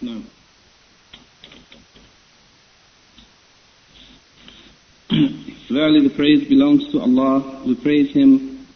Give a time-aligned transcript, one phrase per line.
[0.01, 0.23] نعم
[5.69, 7.61] Verily the praise belongs to Allah.
[7.65, 8.67] We praise Him,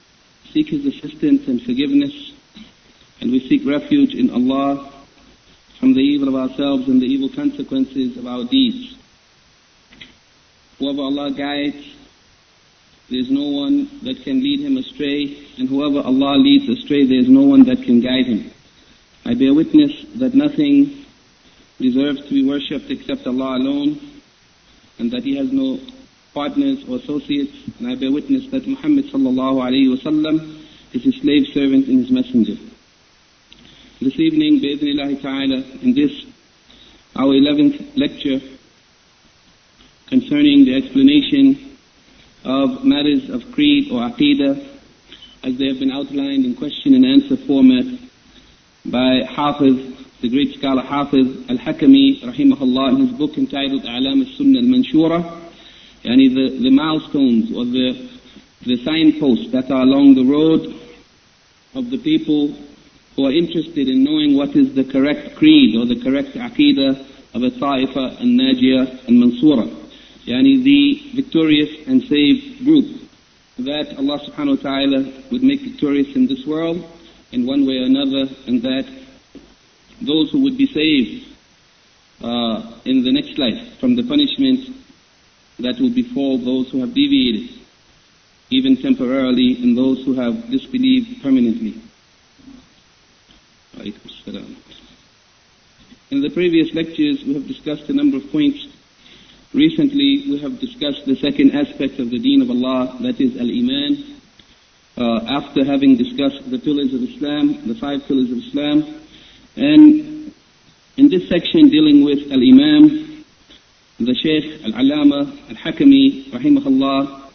[0.52, 2.32] seek His assistance and forgiveness,
[3.22, 4.92] and we seek refuge in Allah
[5.80, 8.96] from the evil of ourselves and the evil consequences of our deeds.
[10.80, 11.96] Whoever Allah guides,
[13.10, 17.20] there is no one that can lead him astray, and whoever Allah leads astray, there
[17.20, 18.52] is no one that can guide him.
[19.26, 21.01] I bear witness that nothing
[21.83, 24.01] deserves to be worshipped except Allah alone,
[24.99, 25.81] and that He has no
[26.33, 31.47] partners or associates, and I bear witness that Muhammad sallallahu alayhi wasallam is His slave
[31.53, 32.57] servant and His messenger.
[34.01, 36.25] This evening, bi'idhnillahi ta'ala, in this,
[37.15, 38.41] our 11th lecture
[40.07, 41.77] concerning the explanation
[42.45, 44.69] of matters of creed or aqidah
[45.45, 47.85] as they have been outlined in question and answer format
[48.85, 55.19] by Hafiz, the great scholar Hafiz al-Hakami rahimahullah in his book entitled A'lam al-Sunnah al-Manshura
[56.05, 58.09] yani the, the milestones or the,
[58.65, 60.79] the signposts that are along the road
[61.75, 62.55] of the people
[63.17, 67.01] who are interested in knowing what is the correct creed or the correct aqidah
[67.35, 69.67] of a ta'ifa and najiyah and mansura
[70.25, 72.87] yani the victorious and saved group
[73.59, 76.89] that Allah subhanahu wa ta'ala would make victorious in this world
[77.33, 78.87] in one way or another and that
[80.07, 81.27] those who would be saved
[82.23, 84.75] uh, in the next life from the punishment
[85.59, 87.59] that will befall those who have deviated
[88.51, 91.81] even temporarily and those who have disbelieved permanently.
[96.11, 98.67] In the previous lectures we have discussed a number of points
[99.55, 104.17] Recently, we have discussed the second aspect of the deen of Allah, that is Al-Iman.
[104.97, 109.02] Uh, after having discussed the pillars of Islam, the five pillars of Islam,
[109.57, 110.33] and
[110.97, 113.25] in this section dealing with Al-Iman,
[113.99, 117.31] the Shaykh Al-Alama Al-Hakami, rahimahullah,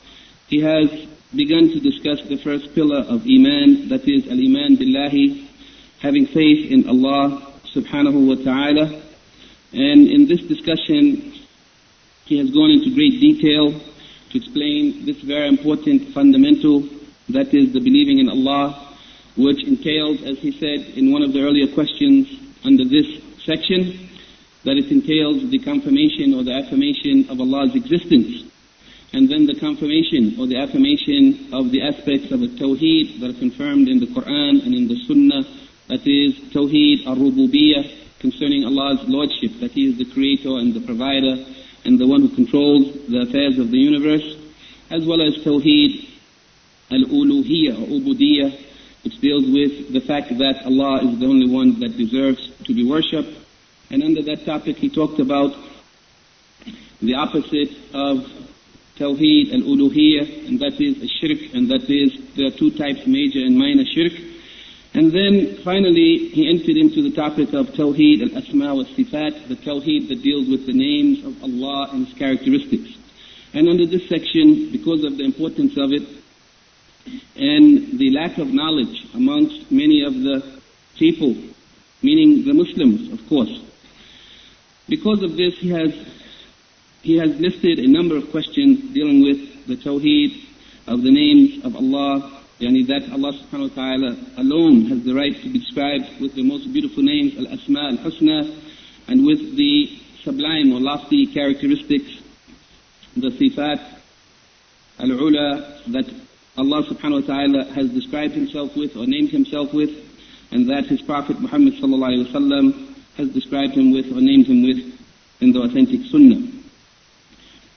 [0.48, 0.90] he has
[1.36, 5.48] begun to discuss the first pillar of Iman, that is Al-Iman Billahi,
[6.00, 9.02] having faith in Allah subhanahu wa ta'ala.
[9.74, 11.34] And in this discussion,
[12.26, 13.72] he has gone into great detail
[14.30, 16.88] to explain this very important fundamental,
[17.30, 18.87] that is the believing in Allah,
[19.38, 22.28] which entails, as he said in one of the earlier questions
[22.66, 24.10] under this section,
[24.64, 28.44] that it entails the confirmation or the affirmation of Allah's existence,
[29.14, 33.40] and then the confirmation or the affirmation of the aspects of the Tawheed that are
[33.40, 35.48] confirmed in the Quran and in the Sunnah,
[35.88, 41.46] that is Tawheed al-Rububiyyah, concerning Allah's Lordship, that He is the Creator and the Provider,
[41.86, 44.36] and the one who controls the affairs of the universe,
[44.90, 46.10] as well as Tawheed
[46.92, 48.67] al-Uluhiyyah or Ubudiyyah,
[49.08, 52.84] which deals with the fact that Allah is the only one that deserves to be
[52.84, 53.40] worshipped.
[53.90, 55.56] And under that topic he talked about
[57.02, 58.28] the opposite of
[58.98, 63.40] Tawheed al-Uluhiyyah, and that is a shirk, and that is, there are two types, major
[63.40, 64.12] and minor shirk.
[64.94, 70.10] And then finally, he entered into the topic of Tawheed al-Asma wa Sifat, the Tawheed
[70.10, 72.92] that deals with the names of Allah and His characteristics.
[73.54, 76.04] And under this section, because of the importance of it,
[77.36, 80.60] and the lack of knowledge amongst many of the
[80.96, 81.36] people,
[82.02, 83.62] meaning the Muslims, of course,
[84.90, 85.94] because of this, he has,
[87.02, 90.44] he has listed a number of questions dealing with the Tawheed
[90.88, 95.36] of the names of Allah yani that Allah subhanahu wa ta'ala alone has the right
[95.42, 98.50] to be described with the most beautiful names, al-asma al-husna,
[99.08, 102.20] and with the sublime or lofty characteristics,
[103.16, 103.80] the sifat
[105.00, 106.10] al-ula, that
[106.58, 109.92] Allah subhanahu wa ta'ala has described himself with or named himself with,
[110.52, 112.88] and that his Prophet Muhammad sallallahu alayhi
[113.18, 115.00] has described him with or named him with
[115.40, 116.42] in the authentic sunnah.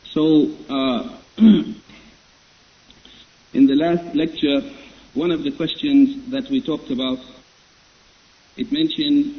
[0.05, 1.17] So, uh,
[3.53, 4.63] in the last lecture,
[5.15, 7.19] one of the questions that we talked about,
[8.57, 9.35] it mentioned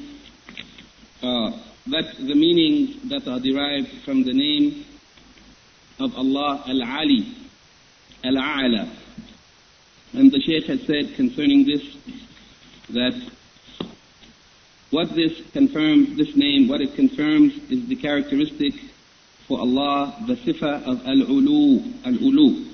[1.24, 1.52] uh,
[1.88, 4.86] that the meanings that are derived from the name
[6.00, 7.36] of Allah Al-Ali,
[8.24, 8.90] Al-A'la.
[10.14, 11.84] And the Shaykh has said concerning this
[12.90, 13.14] that
[14.92, 18.74] What this confirms, this name, what it confirms is the characteristic
[19.48, 22.66] for Allah, the sifa of al-ulu, al-ulu.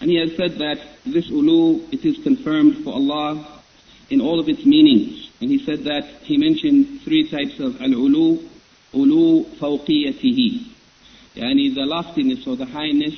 [0.00, 3.62] And he has said that this ulu, it is confirmed for Allah
[4.10, 5.30] in all of its meanings.
[5.40, 8.42] And he said that he mentioned three types of al-ulu,
[8.92, 10.66] ulu fawqiyatihi.
[11.36, 13.14] Yani the loftiness or the highness,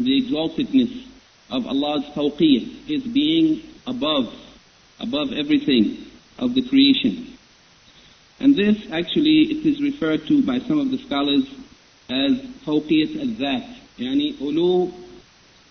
[0.00, 1.04] the exaltedness
[1.50, 4.34] of Allah's fawqiyah, His being above,
[5.00, 6.06] above everything
[6.38, 7.36] of the creation.
[8.40, 11.44] And this actually, it is referred to by some of the scholars
[12.08, 13.76] as fawqiyat al-that.
[13.98, 14.92] Yani ulu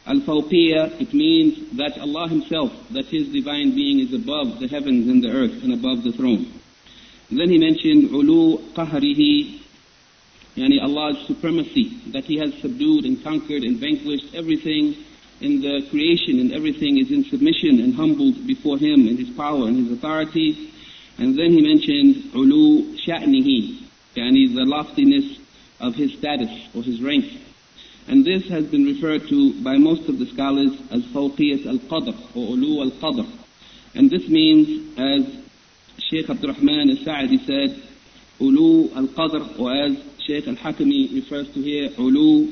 [0.05, 5.23] al-fawqiyah, it means that Allah Himself, that His divine being is above the heavens and
[5.23, 6.51] the earth and above the throne.
[7.29, 9.59] And then he mentioned ulu qahrihi,
[10.55, 14.95] yani Allah's supremacy, that He has subdued and conquered and vanquished everything
[15.41, 19.29] in the uh, creation and everything is in submission and humbled before Him and His
[19.29, 20.71] power and His authority.
[21.17, 23.81] And then he mentioned ulu sha'nihi,
[24.15, 25.39] yani the loftiness
[25.79, 27.25] of His status or His rank.
[28.07, 32.55] And this has been referred to by most of the scholars as fawqiyat al-qadr or
[32.55, 33.27] ulu al-qadr.
[33.95, 35.43] And this means, as
[35.99, 37.83] Sheikh Abdul Rahman al-Sa'di said,
[38.39, 42.51] ulu al-qadr, or as Sheikh al-Hakami refers to here, ulu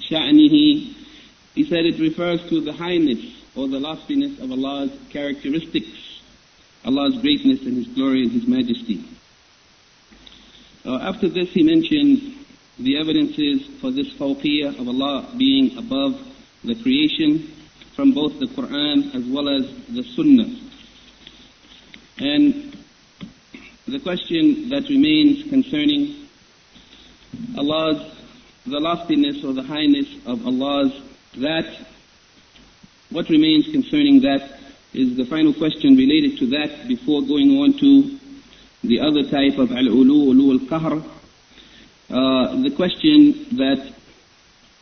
[0.00, 0.94] sha'nihi,
[1.54, 3.20] he said it refers to the highness
[3.54, 6.20] or the loftiness of Allah's characteristics,
[6.84, 9.04] Allah's greatness and His glory and His majesty.
[10.84, 12.34] Uh, after this he mentioned
[12.78, 16.24] the evidences for this fawqiyah of Allah being above
[16.62, 17.52] the creation
[17.94, 20.54] from both the Quran as well as the Sunnah.
[22.18, 22.76] And
[23.86, 26.28] the question that remains concerning
[27.56, 28.14] Allah's,
[28.66, 30.92] the loftiness or the highness of Allah's
[31.37, 31.65] that
[33.09, 34.59] what remains concerning that
[34.93, 38.19] is the final question related to that before going on to
[38.83, 41.03] the other type of al-ulu, ulu al-qahr.
[42.09, 43.93] Uh, the question that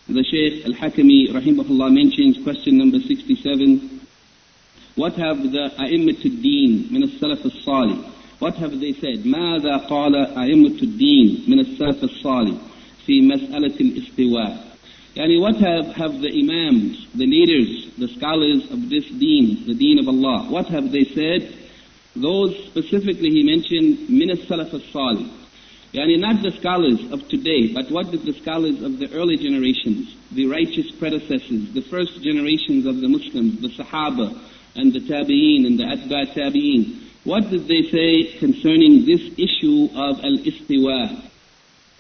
[0.08, 4.02] the Shaykh al-Hakami rahimahullah mentions, question number 67.
[4.96, 9.24] What have the أئمة الدين من السلف الصالح What have they said?
[9.26, 12.56] ماذا قال أئمة الدين من السلف الصالح
[13.06, 14.75] في مسألة الاستواء
[15.17, 19.99] Yani what have, have the imams, the leaders, the scholars of this deen, the deen
[19.99, 21.57] of Allah, what have they said?
[22.15, 25.27] Those specifically he mentioned, min salaf al-salih.
[25.95, 30.15] Yani not the scholars of today, but what did the scholars of the early generations,
[30.33, 34.39] the righteous predecessors, the first generations of the Muslims, the Sahaba,
[34.75, 40.23] and the Tabi'een, and the Atba Tabi'een, what did they say concerning this issue of
[40.23, 41.23] al-istiwa,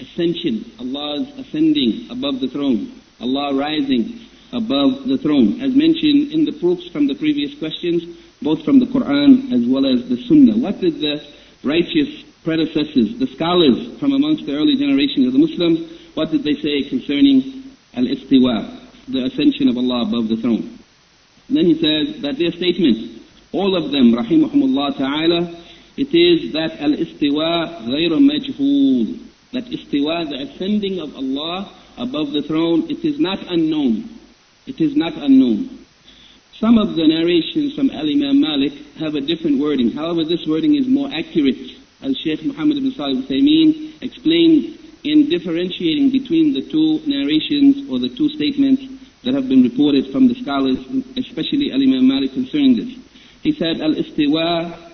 [0.00, 2.92] ascension, Allah's ascending above the throne?
[3.20, 4.20] Allah rising
[4.52, 5.60] above the throne.
[5.60, 8.04] As mentioned in the proofs from the previous questions,
[8.42, 10.56] both from the Quran as well as the Sunnah.
[10.56, 11.24] What did the
[11.62, 15.80] righteous predecessors, the scholars from amongst the early generations of the Muslims,
[16.14, 17.64] what did they say concerning
[17.94, 18.78] al-istiwa,
[19.08, 20.78] the ascension of Allah above the throne?
[21.48, 23.22] And then he says that their statement,
[23.52, 25.62] all of them, rahimahumullah ta'ala,
[25.96, 29.18] it is that al-istiwa ghayr majhul,
[29.52, 34.09] that istiwa, the ascending of Allah, above the throne, it is not unknown.
[34.67, 35.85] It is not unknown.
[36.59, 39.91] Some of the narrations from Al-Imam Malik have a different wording.
[39.91, 41.57] However, this wording is more accurate,
[42.01, 48.09] as Shaykh Muhammad ibn Salih al explained in differentiating between the two narrations or the
[48.09, 48.83] two statements
[49.23, 50.77] that have been reported from the scholars,
[51.17, 52.97] especially Al-Imam Malik concerning this.
[53.41, 54.91] He said, Al-istiwa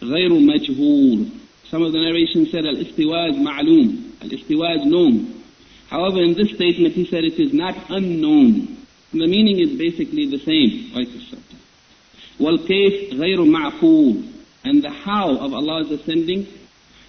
[0.00, 1.30] غير مجهول.
[1.68, 4.22] Some of the narrations said Al-istiwa is ma'loom.
[4.22, 5.42] Al-istiwa is known.
[5.88, 8.76] However, in this statement he said it is not unknown.
[9.12, 10.92] The meaning is basically the same.
[12.38, 14.32] وَالْكَيْفْ غَيْرُ مَعْقُولٍ
[14.64, 16.46] And the how of Allah's ascending,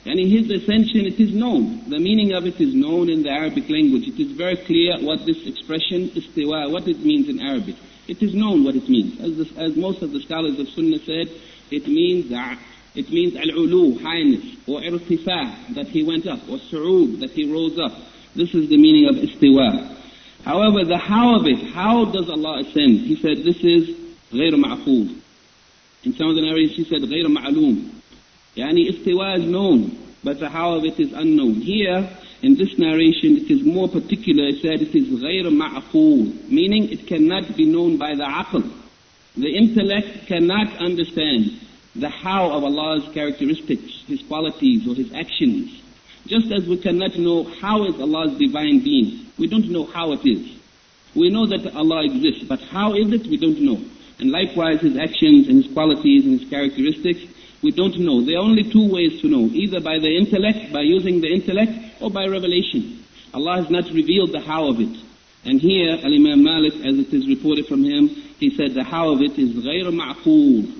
[0.05, 1.89] and in His ascension it is known.
[1.89, 4.07] The meaning of it is known in the Arabic language.
[4.07, 7.75] It is very clear what this expression, istiwa, what it means in Arabic.
[8.07, 9.21] It is known what it means.
[9.21, 11.29] As, this, as most of the scholars of Sunnah said,
[11.69, 12.31] it means
[12.93, 17.79] it means al-ulu, highness, or irtifa, that he went up, or su'ud, that he rose
[17.79, 17.93] up.
[18.35, 19.97] This is the meaning of istiwa.
[20.45, 23.01] However, the how of it, how does Allah ascend?
[23.01, 23.95] He said this is
[24.31, 25.15] غير معقول.
[26.03, 27.89] In some of the narrations he said غير معلوم.
[28.55, 31.55] Yani istiwa is known, but the how of it is unknown.
[31.55, 32.09] Here,
[32.41, 34.47] in this narration, it is more particular.
[34.47, 38.69] It said it is غير معقول, meaning it cannot be known by the aql.
[39.37, 41.59] The intellect cannot understand
[41.95, 45.81] the how of Allah's characteristics, His qualities or His actions.
[46.27, 49.25] Just as we cannot know how is Allah's divine being.
[49.37, 50.57] We don't know how it is.
[51.15, 53.27] We know that Allah exists, but how is it?
[53.27, 53.83] We don't know.
[54.19, 57.21] And likewise, His actions and His qualities and His characteristics,
[57.61, 58.21] We don't know.
[58.21, 59.45] There are only two ways to know.
[59.53, 61.71] Either by the intellect, by using the intellect,
[62.01, 63.03] or by revelation.
[63.33, 64.97] Allah has not revealed the how of it.
[65.45, 68.09] And here, Al-Imam Malik, as it is reported from him,
[68.39, 70.71] he said the how of it is غير معقول.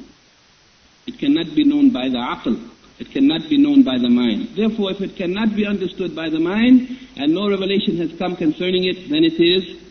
[1.07, 2.59] It cannot be known by the aql.
[2.98, 4.56] It cannot be known by the mind.
[4.56, 8.84] Therefore, if it cannot be understood by the mind, and no revelation has come concerning
[8.84, 9.82] it, then it is,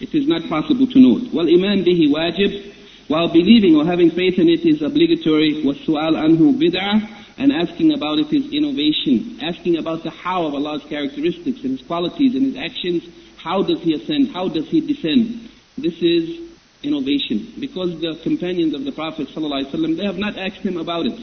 [0.00, 1.32] it is not possible to know it.
[1.32, 2.74] Well, iman bihi wajib,
[3.08, 7.06] while believing or having faith in it is obligatory, su'al anhu bid'ah,
[7.38, 9.38] and asking about it is innovation.
[9.42, 13.04] Asking about the how of Allah's characteristics and His qualities and His actions,
[13.36, 15.50] how does He ascend, how does He descend.
[15.76, 16.40] This is
[16.82, 17.52] innovation.
[17.60, 21.18] Because the companions of the Prophet ﷺ, they have not asked him about it.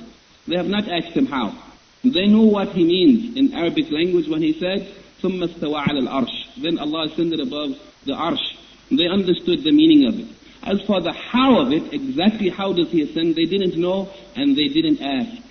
[0.46, 1.56] They have not asked him how.
[2.04, 4.88] They know what he means in Arabic language when he said,
[5.20, 8.56] ثُمَّ اسْتَوَى عَلَى الْأَرْشِ Then Allah ascended above the arsh.
[8.90, 10.26] They understood the meaning of it.
[10.62, 14.56] As for the how of it, exactly how does he ascend, they didn't know and
[14.56, 15.42] they didn't ask.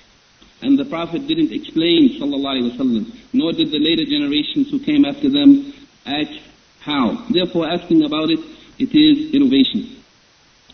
[0.61, 5.05] And the Prophet didn't explain, sallallahu alaihi wasallam, nor did the later generations who came
[5.05, 5.73] after them
[6.05, 6.31] ask
[6.79, 7.25] how.
[7.29, 8.39] Therefore, asking about it,
[8.79, 10.01] it is innovation.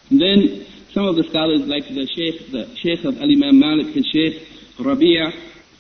[0.10, 3.88] And then some of the scholars, like the Sheikh, the Sheikh of Al Imam Malik,
[3.88, 4.48] his Sheikh
[4.80, 5.18] Rabi'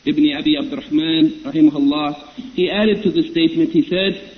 [0.05, 4.31] ibn Abi Abdurrahman, rahimahullah, he added to the statement, he said,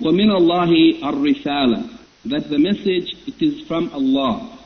[0.00, 4.58] وَمِنَ اللَّهِ الرِّسَالَةِ That the message, it is from Allah.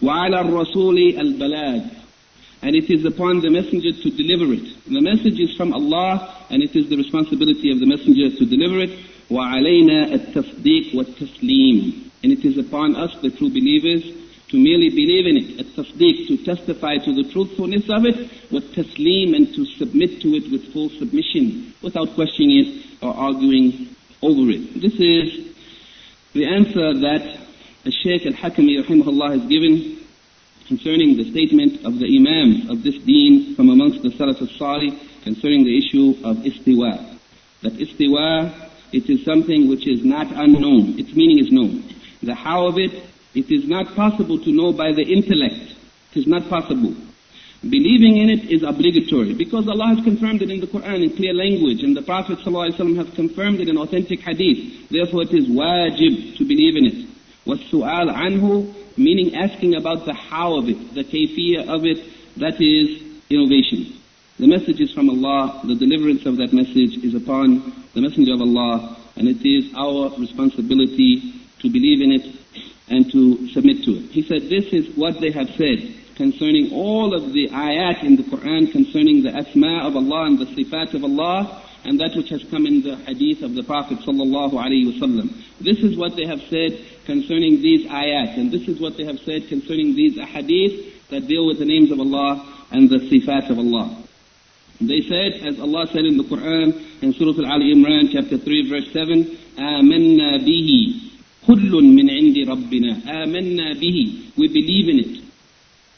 [0.00, 2.02] وَعَلَى الرَّسُولِ الْبَلَاغِ
[2.62, 4.84] and it is upon the messenger to deliver it.
[4.86, 8.78] The message is from Allah, and it is the responsibility of the messenger to deliver
[8.78, 8.98] it.
[9.30, 14.04] وَعَلَيْنَا التَّصْدِيقُ وَالتَّسْلِيمُ and it is upon us, the true believers,
[14.48, 18.72] to merely believe in it, at tasdeeq, to testify to the truthfulness of it, with
[18.74, 23.88] taslim, and to submit to it with full submission, without questioning it or arguing
[24.22, 24.80] over it.
[24.80, 25.52] This is
[26.32, 27.40] the answer that
[27.82, 29.98] the Shaykh al-Hakami rahimahullah has given
[30.68, 35.64] concerning the statement of the Imams of this deen from amongst the Salaf al-Salih concerning
[35.64, 37.18] the issue of istiwa.
[37.62, 40.98] That istiwa, it is something which is not unknown.
[40.98, 41.82] Its meaning is known.
[42.22, 42.92] The how of it,
[43.34, 45.74] it is not possible to know by the intellect.
[46.12, 46.94] It is not possible.
[47.62, 51.32] Believing in it is obligatory because Allah has confirmed it in the Quran in clear
[51.32, 54.88] language and the Prophet ﷺ has confirmed it in authentic hadith.
[54.90, 57.08] Therefore it is wajib to believe in it.
[57.46, 62.04] وَالسُّؤَالَ anhu, meaning asking about the how of it, the kayfiyah of it,
[62.36, 63.00] that is
[63.30, 63.95] innovation.
[64.39, 68.41] The message is from Allah, the deliverance of that message is upon the Messenger of
[68.41, 72.35] Allah, and it is our responsibility to believe in it,
[72.87, 74.11] and to submit to it.
[74.11, 78.23] He said, this is what they have said concerning all of the ayat in the
[78.23, 82.43] Quran concerning the asma of Allah and the sifat of Allah, and that which has
[82.51, 85.33] come in the hadith of the Prophet sallallahu alaihi wasallam.
[85.59, 89.19] This is what they have said concerning these ayat, and this is what they have
[89.21, 93.57] said concerning these ahadith that deal with the names of Allah and the sifat of
[93.57, 94.03] Allah.
[94.79, 98.91] They said, as Allah said in the Quran, in Surah Al Imran, chapter 3, verse
[98.93, 99.25] 7,
[99.57, 100.93] آمنا به
[101.47, 102.91] كل من عند ربنا
[103.23, 105.23] آمنا به We believe in it.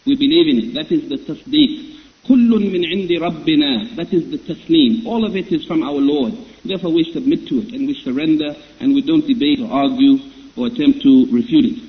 [0.05, 0.73] We believe in it.
[0.75, 1.97] That is the tasdeeq.
[2.25, 5.05] كل من عند ربنا That is the tasleem.
[5.05, 6.33] All of it is from our Lord.
[6.63, 10.19] Therefore we submit to it and we surrender and we don't debate or argue
[10.55, 11.79] or attempt to refute it.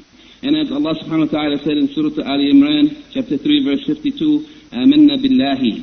[0.43, 5.17] And as Allah subhanahu wa ta'ala said in Surah Al-Imran, chapter 3, verse 52, آمنا
[5.23, 5.83] بالله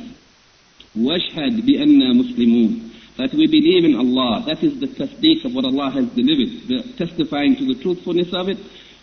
[0.95, 4.43] واشهد بأننا مسلمون that we believe in Allah.
[4.47, 8.49] That is the tasdeeq of what Allah has delivered, the testifying to the truthfulness of
[8.49, 8.57] it.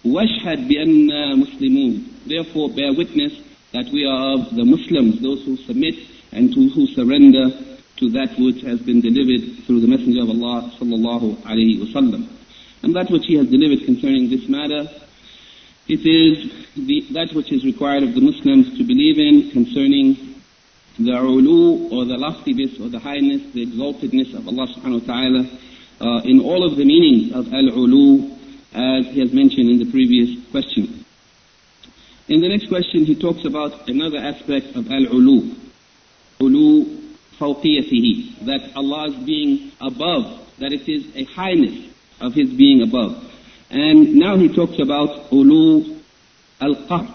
[0.05, 3.33] وَاشْهَدْ بِأَنَّا مُسْلِمُونَ Therefore bear witness
[3.73, 5.95] that we are of the Muslims, those who submit
[6.33, 7.51] and to, who surrender
[7.99, 12.27] to that which has been delivered through the Messenger of Allah sallallahu alayhi wasallam.
[12.83, 14.89] And that which he has delivered concerning this matter,
[15.87, 20.34] it is the, that which is required of the Muslims to believe in concerning
[20.98, 25.50] the ulu or the loftiness or the highness, the exaltedness of Allah subhanahu wa ta'ala
[26.00, 28.32] uh, in all of the meanings of al-ulu
[28.74, 31.06] as he has mentioned in the previous question.
[32.28, 35.54] In the next question he talks about another aspect of al-ulu,
[36.40, 36.86] ulu
[37.40, 43.22] fawqiyatihi, that Allah's being above, that it is a highness of his being above.
[43.70, 46.00] And now he talks about ulu
[46.62, 47.14] al-qahr.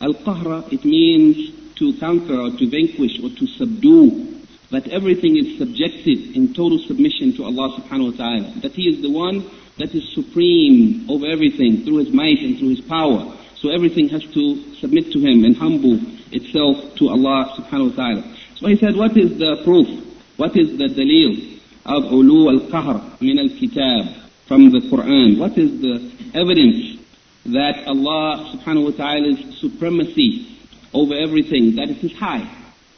[0.00, 4.36] Al-qahra, it means to conquer or to vanquish or to subdue.
[4.70, 8.60] That everything is subjected in total submission to Allah subhanahu wa ta'ala.
[8.62, 9.42] That He is the one
[9.78, 13.36] that is supreme over everything through His might and through His power.
[13.56, 15.98] So everything has to submit to Him and humble
[16.30, 18.36] itself to Allah subhanahu wa ta'ala.
[18.54, 19.88] So he said, what is the proof?
[20.36, 24.06] What is the dalil of ulu al-qahr min al-kitab
[24.46, 25.38] from the Quran?
[25.38, 27.00] What is the evidence
[27.46, 30.46] that Allah subhanahu wa ta'ala's supremacy
[30.92, 32.48] over everything, that it is high.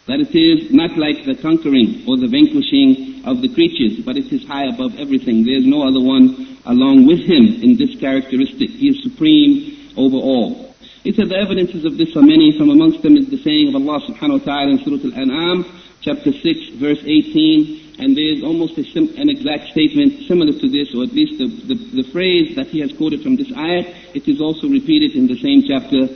[0.06, 4.32] That it is not like the conquering or the vanquishing of the creatures, but it
[4.32, 5.44] is high above everything.
[5.44, 8.70] There is no other one along with him in this characteristic.
[8.70, 10.74] He is supreme over all.
[11.04, 12.56] He said the evidences of this are many.
[12.56, 15.66] From amongst them is the saying of Allah subhanahu wa ta'ala in Surah Al-An'am,
[16.00, 17.98] chapter 6, verse 18.
[17.98, 21.46] And there is almost sim- an exact statement similar to this, or at least the,
[21.46, 25.26] the, the phrase that he has quoted from this ayat, it is also repeated in
[25.26, 26.08] the same chapter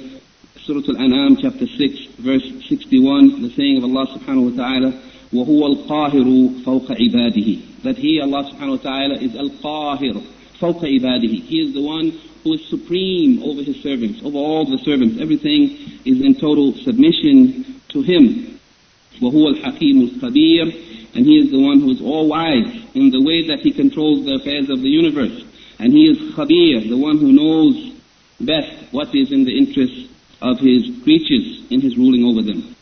[0.65, 5.01] Surah Al-An'am, chapter 6, verse 61, the saying of Allah subhanahu wa ta'ala,
[5.33, 10.21] وَهُوَ الْقَاهِرُ فَوْقَ عِبَادِهِ That He, Allah subhanahu wa ta'ala, is Al-Qahir,
[10.59, 12.11] فَوْقَ عِبَادِهِ He is the one
[12.43, 15.19] who is supreme over His servants, over all the servants.
[15.19, 18.59] Everything is in total submission to Him.
[19.19, 23.61] وَهُوَ الْحَكِيمُ الْخَبِيرُ And He is the one who is all-wise in the way that
[23.61, 25.43] He controls the affairs of the universe.
[25.79, 27.91] And He is Khabir, the one who knows
[28.39, 30.11] best what is in the interest
[30.41, 32.75] of his creatures in his ruling over them.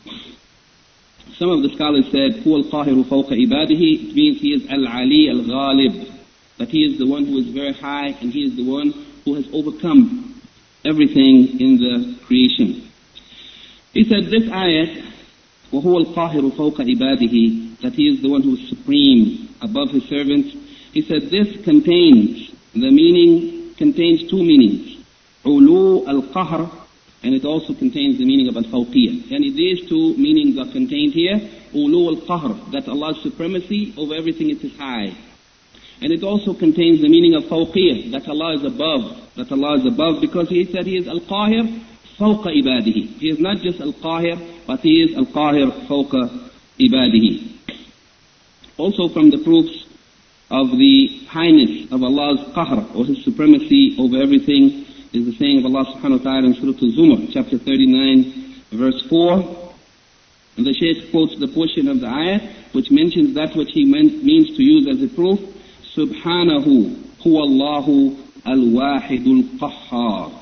[1.36, 6.12] Some of the scholars said, هو القاهر فوق عباده, it means he is al-ali al-ghalib,
[6.58, 8.92] that he is the one who is very high and he is the one
[9.24, 10.40] who has overcome
[10.84, 12.88] everything in the creation.
[13.92, 15.04] He said this ayat,
[15.72, 20.54] وهو القاهر فوق عباده, that he is the one who is supreme above his servants.
[20.92, 24.98] He said this contains, the meaning contains two meanings.
[25.46, 26.70] علو القهر
[27.23, 29.31] and it also contains the meaning of al-fawqiyah.
[29.31, 31.39] And these two meanings are contained here.
[31.73, 35.15] Ulu al-qahr, that Allah's supremacy over everything it is high.
[36.01, 39.85] And it also contains the meaning of fawqiyah, that Allah is above, that Allah is
[39.85, 41.83] above because He said He is al-qahir
[42.17, 43.17] fawqa ibadihi.
[43.19, 47.51] He is not just al-qahir, but He is al-qahir fawqa ibadihi.
[48.77, 49.85] Also from the proofs
[50.51, 55.66] of the highness of Allah's qahr, or His supremacy over everything, is the saying of
[55.66, 59.34] Allah subhanahu wa ta'ala in Surah Al-Zumar, chapter 39, verse 4.
[60.56, 62.40] And the Shaykh quotes the portion of the ayah
[62.72, 65.40] which mentions that which he meant, means to use as a proof.
[65.96, 70.32] Subhanahu huwa Allahu al-wahidul qahhar.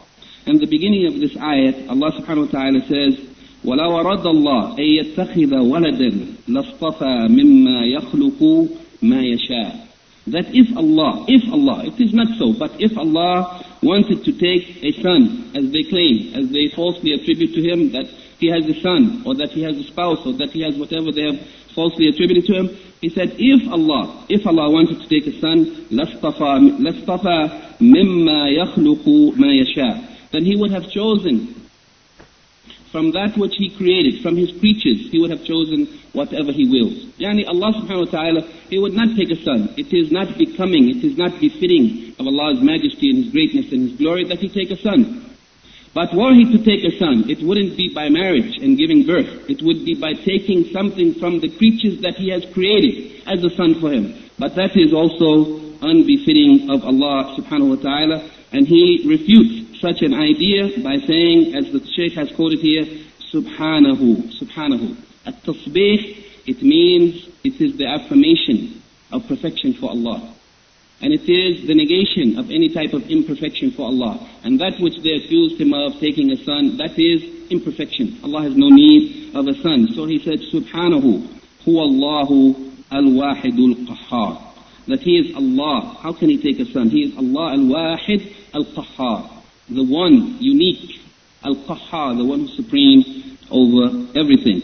[0.46, 3.28] And the beginning of this ayah, Allah subhanahu wa ta'ala says,
[3.64, 8.68] ولو أراد الله أن يتخذ ولدا لاصطفى مما يخلق
[9.02, 9.88] ما يشاء
[10.30, 14.82] that if Allah, if Allah, it is not so, but if Allah wanted to take
[14.82, 18.06] a son, as they claim, as they falsely attribute to him that
[18.38, 21.10] he has a son, or that he has a spouse, or that he has whatever
[21.12, 21.40] they have
[21.74, 25.64] falsely attributed to him, he said, if Allah, if Allah wanted to take a son,
[25.90, 31.54] لَاسْطَفَى مِمَّا يَخْلُقُ مَا يَشَاء Then he would have chosen
[32.93, 37.09] from that which He created, from His creatures, He would have chosen whatever He wills.
[37.17, 39.73] Yani Allah subhanahu wa ta'ala, He would not take a son.
[39.75, 43.89] It is not becoming, it is not befitting of Allah's majesty and His greatness and
[43.89, 45.25] His glory that He take a son.
[45.95, 49.49] But were He to take a son, it wouldn't be by marriage and giving birth.
[49.49, 53.49] It would be by taking something from the creatures that He has created as a
[53.57, 54.13] son for Him.
[54.37, 60.13] But that is also unbefitting of Allah subhanahu wa ta'ala, and He refutes such an
[60.13, 62.85] idea by saying, as the Shaykh has quoted here,
[63.33, 64.95] Subhanahu, Subhanahu.
[65.25, 70.33] At-tasbih, it means, it is the affirmation of perfection for Allah.
[71.01, 74.25] And it is the negation of any type of imperfection for Allah.
[74.45, 78.19] And that which they accused him of taking a son, that is imperfection.
[78.23, 79.89] Allah has no need of a son.
[79.93, 81.27] So he said, Subhanahu,
[81.65, 84.41] huwa Allahu al-wahidul qahhar.
[84.87, 85.97] That he is Allah.
[85.99, 86.89] How can he take a son?
[86.89, 89.32] He is Allah al-wahid al-qahhar
[89.69, 91.01] the one unique,
[91.43, 94.61] Al-Qahhar, the one who's supreme over everything.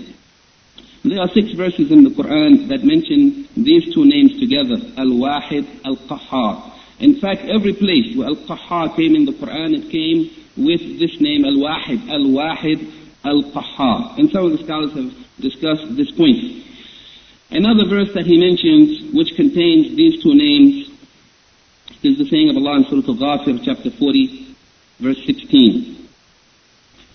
[1.04, 6.74] There are six verses in the Quran that mention these two names together, Al-Wahid, Al-Qahhar.
[7.00, 11.46] In fact, every place where Al-Qahhar came in the Quran, it came with this name,
[11.46, 12.92] Al-Wahid, Al-Wahid,
[13.24, 14.20] Al-Qahhar.
[14.20, 16.66] And some of the scholars have discussed this point.
[17.52, 20.90] Another verse that he mentions, which contains these two names,
[22.04, 24.49] is the saying of Allah in Surah Al-Ghafir, chapter 40,
[25.01, 25.97] Verse 16.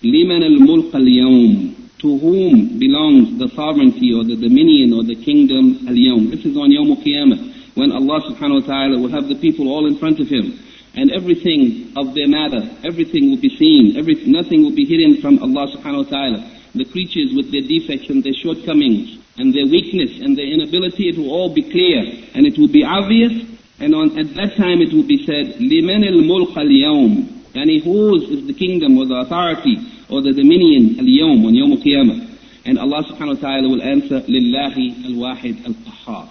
[0.04, 6.30] لمن الملك اليوم to whom belongs the sovereignty or the dominion or the kingdom al-yawm.
[6.30, 9.86] This is on Yawm Qiyamah, when Allah subhanahu wa ta'ala will have the people all
[9.86, 10.58] in front of Him.
[10.94, 15.38] And everything of their matter, everything will be seen, every, nothing will be hidden from
[15.44, 16.50] Allah subhanahu wa ta'ala.
[16.74, 21.18] The creatures with their defects and their shortcomings and their weakness and their inability, it
[21.18, 22.00] will all be clear
[22.34, 23.44] and it will be obvious.
[23.78, 28.45] And on, at that time it will be said, لِمَنِ الْمُلْقَ الْيَوْمِ Yani whose is
[28.47, 32.35] the kingdom or the authority or the dominion al-yawm on Yawm al-Qiyamah?
[32.65, 36.29] And Allah subhanahu wa ta'ala will answer, Lillahi al-Wahid al-Qahhar.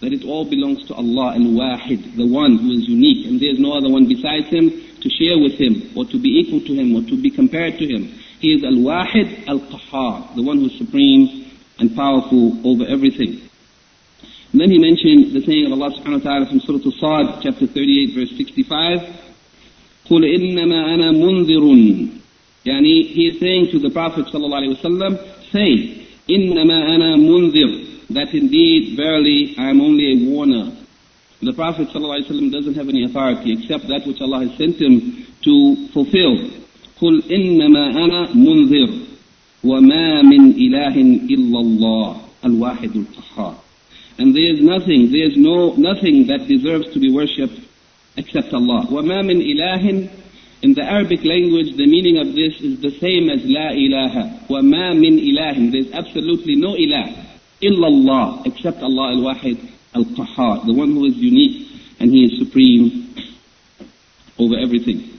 [0.00, 3.60] That it all belongs to Allah al-Wahid, the one who is unique and there is
[3.60, 6.96] no other one besides Him to share with Him or to be equal to Him
[6.96, 8.06] or to be compared to Him.
[8.40, 13.48] He is Al-Wahid Al-Qahhar, the one who is supreme and powerful over everything.
[14.50, 17.66] And then he mentioned the saying of Allah subhanahu wa ta'ala from Surah Al-Sad, chapter
[17.66, 19.27] 38, verse 65,
[20.09, 22.09] قُلْ إِنَّمَا أَنَا مُنذِرٌ
[22.65, 25.17] Yani, he is saying to the Prophet sallallahu alaihi wasallam,
[25.51, 30.71] say, إِنَّمَا أَنَا مُنذِرٌ That indeed, verily, I am only a warner.
[31.41, 35.87] The Prophet ﷺ doesn't have any authority except that which Allah has sent him to
[35.89, 36.37] fulfill.
[37.01, 39.07] قُلْ إِنَّمَا أَنَا مُنذِرٌ
[39.63, 40.95] وَمَا مِنْ إِلَهٍ
[41.27, 43.55] إِلَّا اللَّهِ الْوَاحِدُ الْقَهَّارُ
[44.19, 47.59] And there is nothing, there is no, nothing that deserves to be worshipped
[48.18, 48.84] except Allah.
[48.90, 50.10] وَمَا مِنْ إِلَهٍ
[50.62, 54.46] In the Arabic language, the meaning of this is the same as La ilaha.
[54.50, 57.14] وَمَا مِنْ إِلَهٍ There is absolutely no ilah.
[57.62, 59.58] إِلَّا اللَّهِ Except Allah al-Wahid
[59.94, 61.66] Al-Qahhar, the one who is unique
[62.00, 63.14] and he is supreme
[64.38, 65.14] over everything.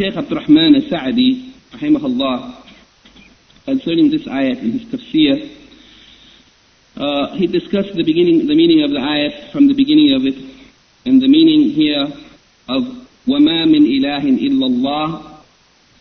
[0.00, 2.64] Shaykh Abdul Rahman al-Sa'di, rahimahullah,
[3.66, 5.59] concerning this ayat in his tafsir,
[6.99, 10.35] uh, he discussed the beginning, the meaning of the ayat from the beginning of it,
[11.05, 12.05] and the meaning here
[12.69, 12.83] of
[13.27, 15.41] وَمَا مِنْ إِلَهٍ إِلَّا اللَّهِ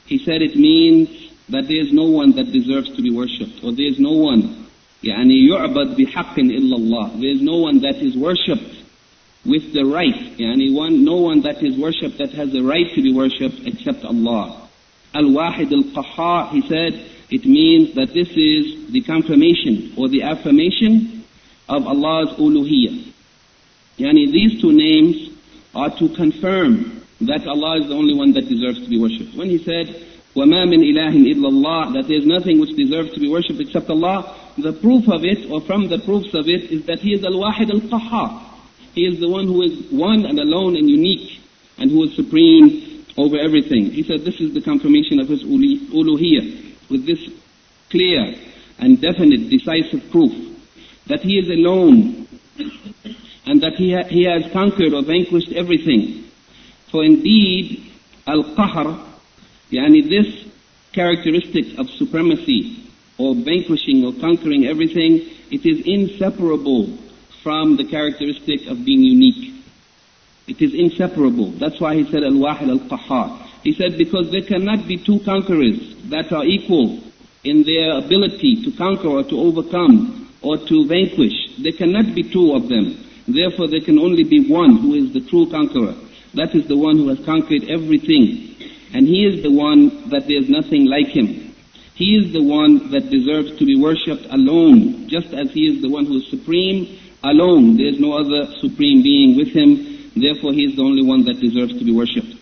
[0.07, 1.09] He said it means
[1.49, 4.67] that there is no one that deserves to be worshipped, or there is no one,
[5.03, 7.21] يعني يعبد بحق إلا الله.
[7.21, 8.83] There is no one that is worshipped
[9.45, 13.03] with the right, يعني one, no one that is worshipped that has the right to
[13.03, 14.69] be worshipped except Allah.
[15.15, 21.25] Al-Wahid al-Qahhar, he said, it means that this is the confirmation or the affirmation
[21.69, 23.13] of Allah's uluhiyyah.
[23.99, 25.31] Yani these two names
[25.75, 29.35] are to confirm that Allah is the only one that deserves to be worshipped.
[29.37, 29.89] When he said,
[30.35, 33.89] وَمَا مِنْ إِلَهٍ إِلَّا اللَّهِ That there is nothing which deserves to be worshipped except
[33.89, 34.37] Allah.
[34.59, 37.71] The proof of it, or from the proofs of it, is that He is Al-Wahid
[37.71, 38.43] Al-Qahhar.
[38.95, 41.41] He is the one who is one and alone and unique,
[41.79, 43.91] and who is supreme over everything.
[43.91, 47.20] He said this is the confirmation of His uluhiyyah, with this
[47.90, 48.36] clear
[48.80, 50.32] and definite, decisive proof
[51.08, 52.28] that He is alone,
[53.46, 56.26] and that He, ha he has conquered or vanquished everything.
[56.92, 57.92] For indeed,
[58.28, 59.06] Al-Qahr,
[59.72, 60.46] Yani this
[60.92, 66.98] characteristic of supremacy or vanquishing or conquering everything, it is inseparable
[67.44, 69.54] from the characteristic of being unique.
[70.48, 71.52] It is inseparable.
[71.52, 73.49] That's why he said Al-Wahid Al-Qahhar.
[73.64, 77.04] He said because there cannot be two conquerors that are equal
[77.44, 81.58] in their ability to conquer or to overcome or to vanquish.
[81.58, 83.06] There cannot be two of them.
[83.28, 85.96] Therefore there can only be one who is the true conqueror.
[86.34, 88.56] That is the one who has conquered everything
[88.94, 91.54] and He is the one that there is nothing like Him.
[91.96, 95.90] He is the one that deserves to be worshipped alone, just as He is the
[95.90, 97.78] one who is supreme alone.
[97.78, 101.40] There is no other supreme being with Him, therefore He is the only one that
[101.40, 102.39] deserves to be worshipped.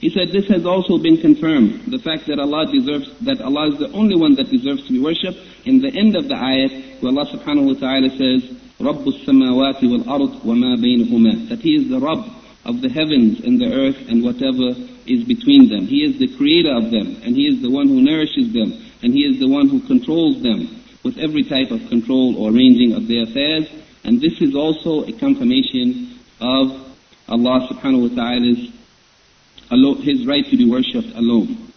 [0.00, 3.78] He said this has also been confirmed, the fact that Allah deserves, that Allah is
[3.78, 5.38] the only one that deserves to be worshipped.
[5.64, 8.42] In the end of the ayat, where Allah subhanahu wa ta'ala says,
[8.80, 12.26] رَبُّ السَّمَاوَاتِ وَالْأَرْضِ وَمَا بَيْنَهُمَا That He is the Rabb
[12.64, 14.74] of the heavens and the earth and whatever
[15.06, 15.86] is between them.
[15.86, 19.14] He is the creator of them, and He is the one who nourishes them, and
[19.14, 20.66] He is the one who controls them
[21.04, 23.70] with every type of control or arranging of their affairs.
[24.02, 26.74] And this is also a confirmation of
[27.28, 28.75] Allah subhanahu wa ta'ala's
[30.02, 31.72] His right to be worshipped alone.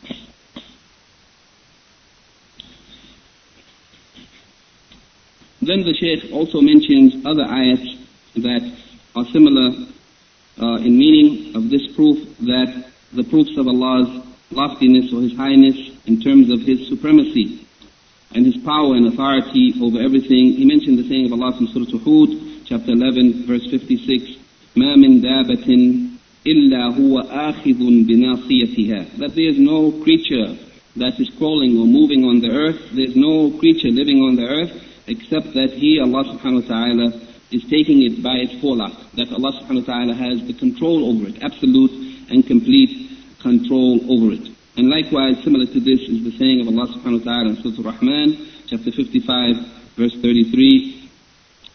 [5.61, 7.97] Then the Shaykh also mentions other ayats
[8.35, 8.75] that
[9.15, 9.71] are similar
[10.61, 15.75] uh, in meaning of this proof that the proofs of Allah's loftiness or His highness
[16.05, 17.65] in terms of His supremacy
[18.35, 20.53] and His power and authority over everything.
[20.53, 24.23] He mentioned the saying of Allah from Surah Hud, chapter 11, verse 56,
[24.75, 26.08] مَا مِن دَابَةٍ
[26.45, 30.57] إِلَّا هُوَ آخِذٌ بِنَاصِيَتِهَا That there is no creature
[30.95, 34.45] that is crawling or moving on the earth, there is no creature living on the
[34.45, 34.71] earth,
[35.07, 37.07] except that He, Allah subhanahu wa ta'ala,
[37.51, 41.27] is taking it by its forelock, that Allah subhanahu wa ta'ala has the control over
[41.27, 41.91] it, absolute
[42.29, 44.49] and complete control over it.
[44.77, 47.91] And likewise, similar to this is the saying of Allah subhanahu wa ta'ala in Surah
[47.91, 51.09] Al-Rahman, chapter 55, verse 33,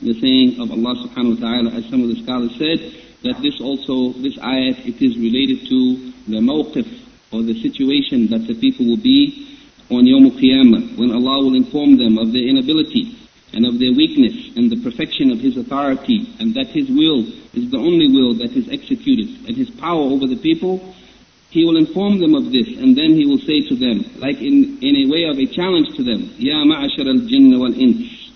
[0.00, 2.81] the saying of Allah subhanahu wa ta'ala, as some of the scholars said,
[3.23, 6.88] that this also, this ayat, it is related to the mawqif,
[7.32, 9.47] or the situation that the people will be
[9.89, 13.15] on Yawm al-Qiyamah, when Allah will inform them of their inability
[13.54, 17.69] and of their weakness and the perfection of His authority and that His will is
[17.71, 20.93] the only will that is executed and His power over the people,
[21.49, 24.80] He will inform them of this and then He will say to them, like in,
[24.82, 28.32] in a way of a challenge to them, Ya ma'ashar al-jinn wal-ins,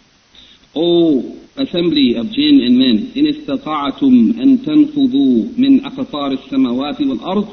[0.75, 7.48] O assembly of jinn and men, إن استطعتم أن تنفذوا من أقطار السماوات والأرض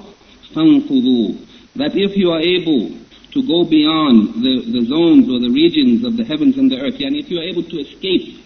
[0.55, 1.35] فانفذوا.
[1.75, 2.91] That if you are able
[3.31, 6.99] to go beyond the, the zones or the regions of the heavens and the earth,
[6.99, 8.43] and if you are able to escape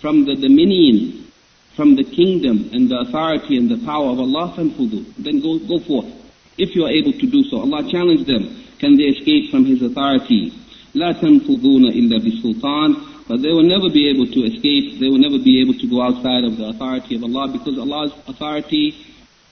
[0.00, 1.26] from the dominion,
[1.74, 5.04] from the kingdom and the authority and the power of Allah, فانفذوا.
[5.18, 6.06] Then go, go forth.
[6.56, 7.60] If you are able to do so.
[7.60, 8.64] Allah challenged them.
[8.78, 10.52] Can they escape from His authority?
[10.94, 12.96] لا تنفذون إلا بسلطان
[13.31, 16.01] but they will never be able to escape, they will never be able to go
[16.01, 18.93] outside of the authority of Allah because Allah's authority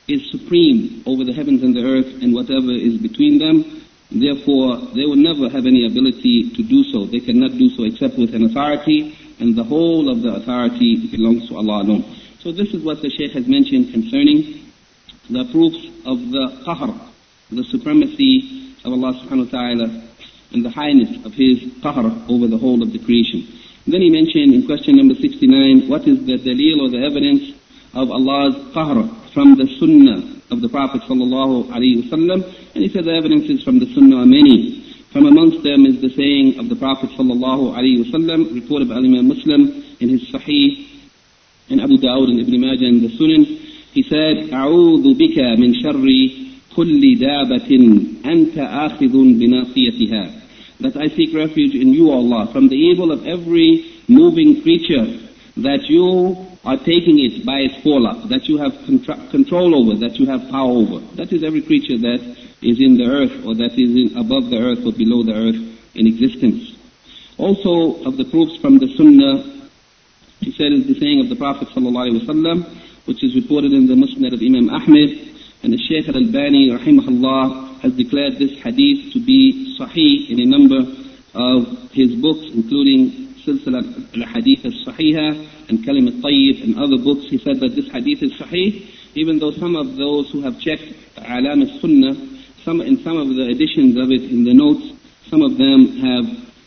[0.06, 3.88] is supreme over the heavens and the earth and whatever is between them.
[4.12, 7.06] Therefore, they will never have any ability to do so.
[7.06, 11.48] They cannot do so except with an authority, and the whole of the authority belongs
[11.48, 12.04] to Allah alone.
[12.39, 14.60] So this is what the Shaykh has mentioned concerning
[15.30, 17.00] the proofs of the qahr,
[17.50, 20.04] the supremacy of Allah subhanahu wa ta'ala
[20.52, 23.48] and the highness of His qahr over the whole of the creation.
[23.88, 27.53] Then he mentioned in question number 69, what is the dalil or the evidence
[27.92, 32.44] of Allah's qahr from the sunnah of the Prophet sallallahu alaihi wasallam?
[32.75, 34.81] And he said the evidence is from the sunnah are many.
[35.12, 39.29] From amongst them is the saying of the Prophet sallallahu alaihi wasallam, reported by Imam
[39.29, 40.88] Muslim in his Sahih,
[41.70, 43.44] and Abu Dawud and Ibn Majah in the Sunan.
[43.92, 46.05] He said, أعوذ بك من شر
[46.77, 47.70] كل دابة
[48.27, 50.38] أنت آخذ بناصيتها
[50.80, 55.06] that I seek refuge in you, Allah, from the evil of every moving creature,
[55.58, 58.74] that you are taking it by its forelock, that you have
[59.30, 61.00] control over, that you have power over.
[61.15, 62.22] That is every creature that
[62.62, 65.60] is in the earth, or that is in, above the earth or below the earth
[65.96, 66.76] in existence.
[67.38, 69.60] Also, of the proofs from the Sunnah,
[70.39, 72.65] he said is the saying of the Prophet ﷺ,
[73.06, 75.28] which is reported in the Musnad of Imam Ahmed,
[75.63, 80.80] and the Shaykh al-Albani, rahimahullah, has declared this hadith to be sahih in a number
[81.34, 83.82] of his books, including Silsila
[84.15, 87.26] al-Hadith al-Sahiha and Kalim al-Tayyib and other books.
[87.30, 90.94] He said that this hadith is sahih, even though some of those who have checked
[91.18, 92.15] Alam al-Sunnah,
[92.63, 94.94] some, in some of the editions of it in the notes,
[95.30, 96.26] some of them have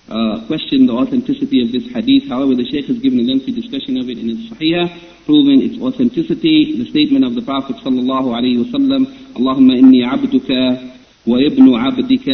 [0.08, 2.28] uh, questioned the authenticity of this hadith.
[2.28, 4.88] However, the Shaykh has given a lengthy discussion of it in his Sahih,
[5.26, 6.78] proving its authenticity.
[6.82, 10.92] The statement of the Prophet sallallahu alaihi wasallam, Allahumma inni abduka
[11.26, 12.28] وابن عبدك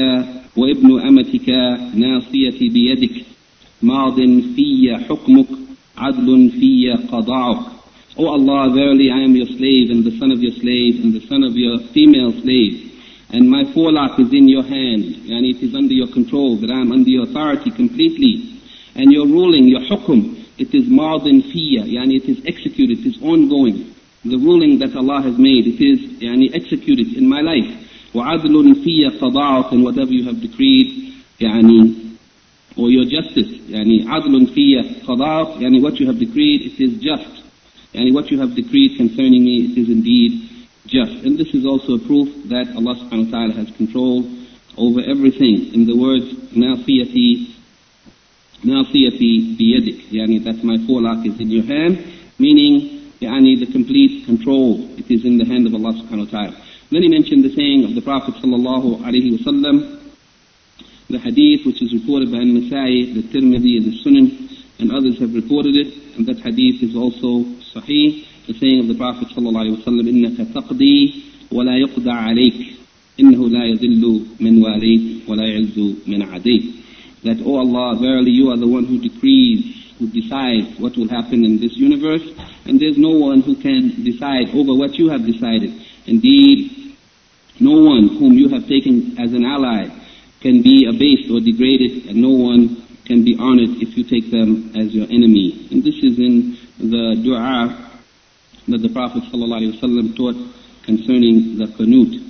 [0.56, 1.48] وابن أمتك
[1.94, 3.24] ناصيتي بيدك
[3.82, 4.16] ماض
[4.56, 5.46] في حكمك
[5.96, 7.78] عدل في قضاؤك
[8.18, 11.24] O Allah, verily I am your slave and the son of your slave and the
[11.28, 12.90] son of your female slave.
[13.30, 16.80] And my forelock is in your hand, and it is under your control, that I
[16.80, 18.58] am under your authority completely.
[18.96, 23.22] And your ruling, your hukum, it is madin fiyya, yani it is executed, it is
[23.22, 23.94] ongoing.
[24.24, 27.87] The ruling that Allah has made, it is yani executed in my life.
[28.13, 30.87] وعدل في قضاءك and whatever you have decreed
[31.39, 31.93] يعني
[32.77, 37.43] or your justice يعني عدل في قضاءك يعني what you have decreed it is just
[37.93, 40.31] يعني what you have decreed concerning me it is indeed
[40.87, 44.25] just and this is also a proof that Allah subhanahu wa ta'ala has control
[44.77, 47.39] over everything in the words ناصيتي
[48.65, 51.97] ناصيتي بيدك يعني that my forelock is in your hand
[52.39, 52.89] meaning
[53.21, 56.53] يعني the complete control it is in the hand of Allah subhanahu wa ta'ala
[56.91, 59.99] Then he mentioned the saying of the Prophet sallallahu alaihi wasallam,
[61.09, 65.75] the hadith which is reported by Nasai, the Tirmidhi, the Sunan, and others have reported
[65.75, 67.43] it, and that hadith is also
[67.73, 72.73] sahih, the saying of the Prophet sallallahu alaihi wasallam, إِنَّكَ تَقْضِي وَلَا يُقْضَى عَلَيْكَ
[73.19, 76.83] إِنَّهُ لَا يَذِلُّ مِنْ وَالَيْكَ وَلَا يَعِزُّ مِنْ عَدَيْكَ
[77.23, 81.07] That, O oh Allah, verily you are the one who decrees, who decides what will
[81.07, 82.23] happen in this universe,
[82.65, 85.71] and there's no one who can decide over what you have decided.
[86.05, 86.76] Indeed, no
[87.98, 89.88] one whom you have taken as an ally
[90.40, 94.70] can be abased or degraded, and no one can be honored if you take them
[94.76, 95.66] as your enemy.
[95.70, 97.90] And this is in the dua
[98.68, 100.36] that the Prophet ﷺ taught
[100.84, 102.24] concerning the qanut.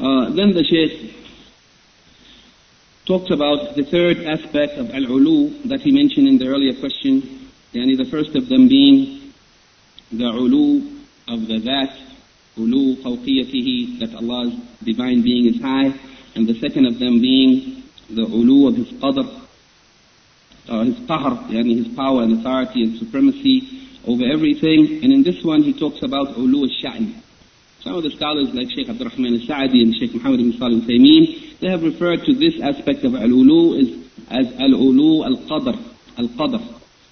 [0.00, 1.14] Uh, then the Shaykh
[3.04, 7.96] talks about the third aspect of al-ulu that he mentioned in the earlier question, yani
[7.96, 9.32] the first of them being
[10.10, 12.11] the ulu of the that
[12.56, 15.92] ulu fawqiyatihi, that Allah's divine being is high,
[16.34, 19.26] and the second of them being the ulu of His qadr,
[20.68, 25.02] uh, His qahr, yani His power and authority and supremacy over everything.
[25.02, 27.14] And in this one he talks about ulu al-sha'n.
[27.80, 31.68] Some of the scholars like Sheikh Abdurrahman al-Sa'di and Sheikh Muhammad ibn Salih al-Uthaymeen, they
[31.68, 33.88] have referred to this aspect of al-ulu as,
[34.30, 35.76] as al-ulu al-qadr,
[36.18, 36.62] al-qadr.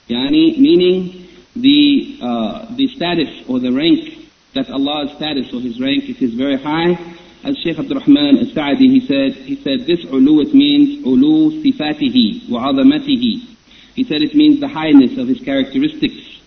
[0.09, 1.26] Yani, meaning
[1.57, 4.19] the, uh, the status or the rank
[4.54, 6.98] that Allah's status or His rank it is very high.
[7.42, 12.50] As Shaykh Abdul Rahman al-Sa'di, he said, he said, this ulu, it means ulu sifatihi
[12.50, 13.46] wa azamatihi.
[13.94, 16.40] He said it means the highness of his characteristics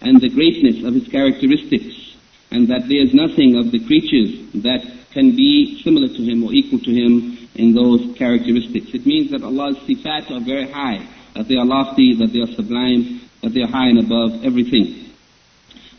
[0.00, 2.16] and the greatness of his characteristics
[2.50, 4.80] and that there is nothing of the creatures that
[5.12, 8.94] can be similar to him or equal to him in those characteristics.
[8.94, 12.54] It means that Allah's sifat are very high, that they are lofty, that they are
[12.54, 15.07] sublime, that they are high and above everything.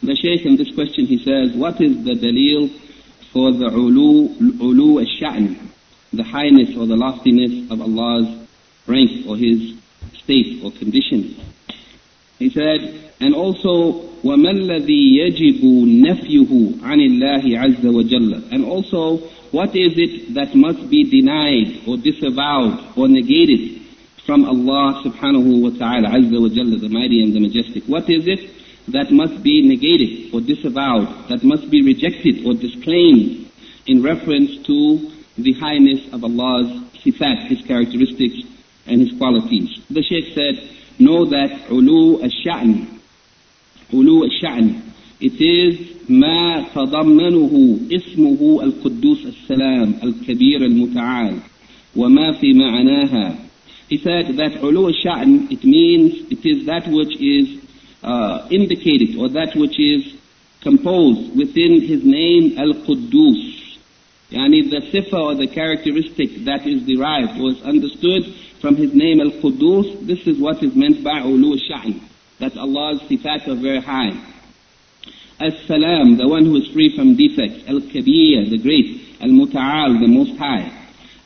[0.02, 2.68] The Shaykh in this question he says, what is the dalil
[3.32, 5.56] for the ulu, ulu al-sha'n,
[6.12, 8.28] the highness or the loftiness of Allah's
[8.86, 9.74] rank or His
[10.12, 11.36] state or condition?
[12.38, 19.18] He said, and also, وَمَا الَّذِي يَجِبُ نَفْيُهُ عَنِ اللَّهِ عَزَّ وَجَلَّ And also,
[19.52, 23.80] what is it that must be denied or disavowed or negated
[24.26, 27.84] from Allah subhanahu wa ta'ala, Azza wa Jalla, the mighty and the majestic?
[27.84, 28.50] What is it
[28.88, 33.50] that must be negated or disavowed, that must be rejected or disclaimed
[33.86, 36.70] in reference to the highness of Allah's
[37.04, 38.46] sifat, His characteristics
[38.86, 39.80] and His qualities.
[39.90, 43.00] The Shaykh said, know that ulu al-sha'n,
[43.92, 44.82] ulu al-sha'n,
[45.20, 51.38] it is ما تضمنه اسمه القدوس السلام الكبير المتعال
[51.96, 53.36] وما في معناها
[53.88, 57.60] He said that ulu al-sha'n, it means, it is that which is
[58.03, 60.15] uh, indicated or that which is
[60.61, 63.77] composed within his name Al-Quddus.
[64.31, 68.23] Yani the sifa or the characteristic that is derived or is understood
[68.61, 72.01] from his name Al-Quddus, this is what is meant by ulu sha'n,
[72.39, 74.11] that Allah's sifat are very high.
[75.39, 77.63] As-Salam, the one who is free from defects.
[77.69, 79.17] Al-Kabir, the great.
[79.21, 80.69] Al-Muta'al, the most high.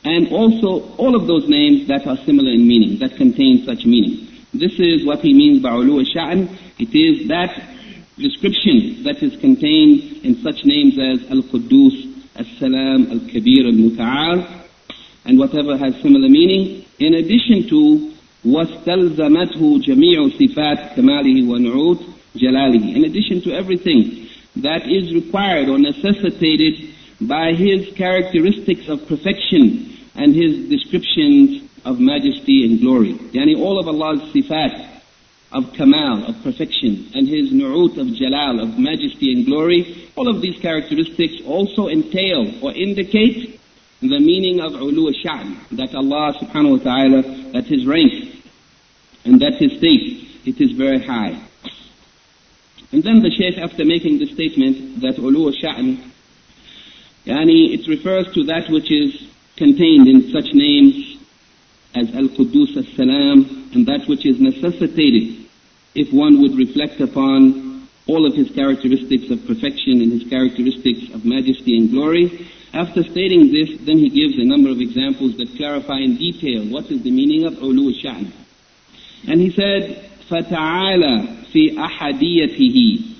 [0.04, 4.28] And also all of those names that are similar in meaning, that contain such meaning.
[4.52, 6.48] This is what he means by ulu sha'n.
[6.77, 7.51] It is that
[8.17, 11.95] description that is contained in such names as Al-Quddus,
[12.35, 14.65] As-Salam, Al-Kabir, Al-Muta'al,
[15.25, 18.13] and whatever has similar meaning, in addition to
[18.45, 21.99] واستلزمته جميع صفات كماله ونعوت
[22.35, 22.95] جلاله.
[22.95, 26.89] In addition to everything that is required or necessitated
[27.21, 33.13] by his characteristics of perfection and his descriptions of majesty and glory.
[33.33, 34.92] Yani all of Allah's sifat
[35.54, 40.42] of kamal, of perfection, and his nu'ut of jalal, of majesty and glory, all of
[40.42, 43.60] these characteristics also entail or indicate
[44.00, 48.42] the meaning of ulu sha'n, that Allah subhanahu wa ta'ala, that his rank,
[49.24, 51.40] and that his state, it is very high.
[52.90, 56.10] And then the Shaykh, after making the statement that ulu sha'n,
[57.24, 61.16] yani it refers to that which is contained in such names
[61.94, 65.43] as Al-Quddus As-Salam, and that which is necessitated
[65.95, 71.25] if one would reflect upon all of his characteristics of perfection and his characteristics of
[71.25, 72.47] majesty and glory.
[72.73, 76.89] After stating this, then he gives a number of examples that clarify in detail what
[76.89, 78.31] is the meaning of ulu sha'n.
[79.27, 83.15] And he said, فَتَعَالَى فِي أَحَدِيَتِهِ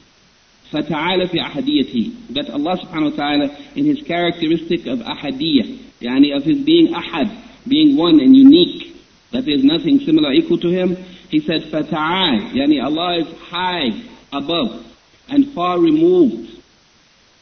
[0.72, 6.44] فَتَعَالَى فِي أَحَدِيَتِهِ That Allah subhanahu wa ta'ala in his characteristic of ahadiyah, yani of
[6.44, 7.36] his being ahad,
[7.68, 8.96] being one and unique,
[9.32, 10.98] that there is nothing similar equal to him,
[11.30, 13.90] he said, فَتَعَالَ Yani Allah is high
[14.32, 14.86] above
[15.28, 16.62] and far removed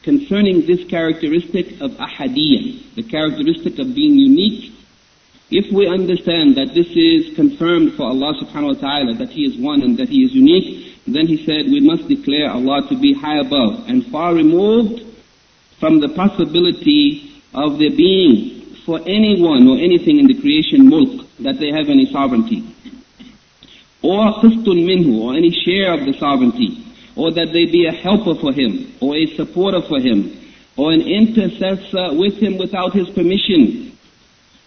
[0.02, 4.72] concerning this characteristic of ahadiyah, the characteristic of being unique.
[5.50, 9.56] If we understand that this is confirmed for Allah subhanahu wa ta'ala, that He is
[9.56, 13.14] one and that He is unique, then He said we must declare Allah to be
[13.14, 15.04] high above and far removed
[15.80, 21.58] from the possibility of there being for anyone or anything in the creation mulk, that
[21.58, 22.64] they have any sovereignty.
[24.03, 26.85] Or qistun minhu, or any share of the sovereignty.
[27.15, 30.37] Or that they be a helper for him, or a supporter for him,
[30.75, 33.97] or an intercessor with him without his permission.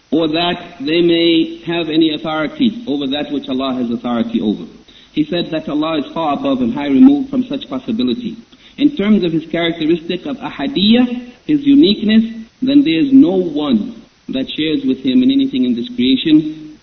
[0.09, 4.65] Or that they may have any authority over that which Allah has authority over.
[5.11, 8.37] He said that Allah is far above and high removed from such possibility.
[8.77, 14.49] In terms of his characteristic of ahadiyah, his uniqueness, then there is no one that
[14.49, 16.77] shares with him in anything in this creation,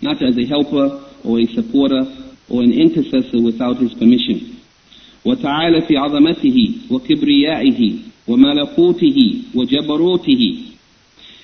[0.00, 2.03] not as a helper or a supporter
[2.49, 4.57] or an intercessor without his permission.
[5.25, 7.93] وتعالى في عظمته وكبريائه
[8.27, 10.71] وملكوته وجبروته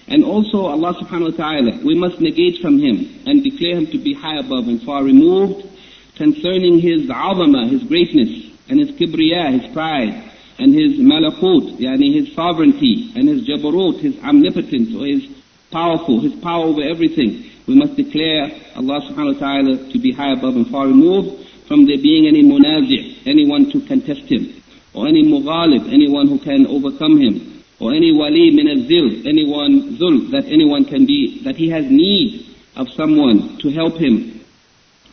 [0.07, 3.97] and also Allah subhanahu wa ta'ala, we must negate from Him and declare Him to
[3.97, 5.67] be high above and far removed
[6.15, 12.33] concerning His azama, His greatness, and His kibriya, His pride, and His malakut, yani His
[12.33, 15.27] sovereignty, and His jabarut, His omnipotence, or His
[15.71, 17.50] powerful, His power over everything.
[17.67, 21.85] We must declare Allah subhanahu wa ta'ala to be high above and far removed from
[21.85, 24.63] there being any munazi', anyone to contest Him,
[24.93, 30.31] or any mughalib, anyone who can overcome Him, or any wali min al-zil, anyone zul,
[30.31, 34.41] that anyone can be, that he has need of someone to help him,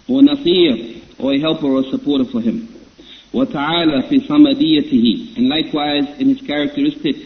[0.08, 2.68] or nasir, or a helper or supporter for him.
[3.34, 7.16] وتعالى في صمديته and likewise in his characteristic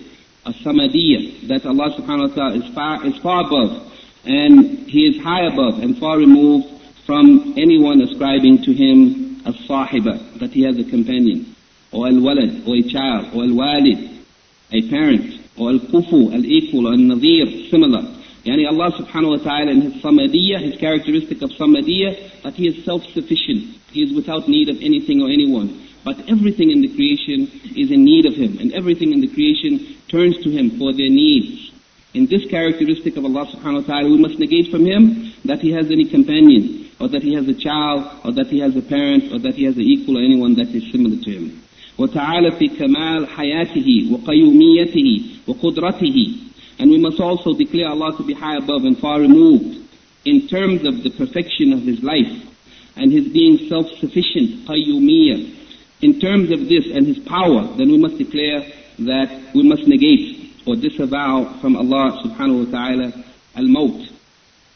[0.47, 3.92] of samadiyah that Allah subhanahu wa ta'ala is far, is far above
[4.26, 6.68] and he is high above and far removed
[7.06, 11.56] from anyone ascribing to him a sahiba that he has a companion
[11.92, 14.10] or al-walad or a child or al-walid
[14.72, 18.04] a parent or al-kufu al-equal or al-nadhir similar
[18.46, 22.84] Yani Allah subhanahu wa ta'ala in His samadiyah, His characteristic of samadiyah, that He is
[22.84, 23.80] self-sufficient.
[23.92, 25.88] He is without need of anything or anyone.
[26.04, 27.48] But everything in the creation
[27.78, 31.08] is in need of Him, and everything in the creation turns to Him for their
[31.08, 31.63] needs.
[32.15, 35.73] In this characteristic of Allah subhanahu wa ta'ala, we must negate from Him that He
[35.73, 39.33] has any companion, or that He has a child, or that He has a parent,
[39.33, 41.63] or that He has an equal or anyone that is similar to Him.
[41.99, 48.57] وتعالى في كمال حياته وقيوميته وقدرته and we must also declare Allah to be high
[48.57, 49.89] above and far removed
[50.25, 52.31] in terms of the perfection of His life
[52.97, 55.57] and His being self-sufficient, qayyumiyyah.
[56.03, 58.61] In terms of this and His power, then we must declare
[59.01, 60.32] that we must negate
[60.66, 63.24] or disavow from Allah subhanahu wa ta'ala
[63.56, 64.10] al-maut,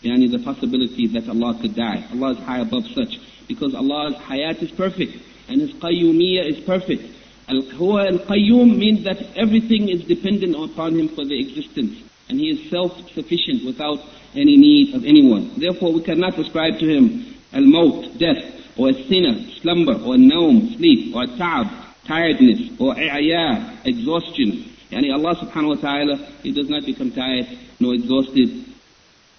[0.03, 2.05] yani the possibility that Allah could die.
[2.11, 5.17] Allah is high above such because Allah's hayat is perfect
[5.47, 7.03] and His qayyumiyyah is perfect.
[7.49, 12.03] Al-Huwa al-Qayyum means that everything is dependent upon Him for the existence.
[12.27, 13.99] And He is self-sufficient without
[14.35, 15.51] any need of anyone.
[15.57, 18.43] Therefore we cannot ascribe to Him al-Maut, death,
[18.77, 21.67] or a sinner, slumber, or naum, sleep, or ta'ab,
[22.05, 24.69] tiredness, or i'ya, exhaustion.
[24.90, 27.46] Yani Allah subhanahu wa ta'ala, He does not become tired,
[27.80, 28.64] nor exhausted,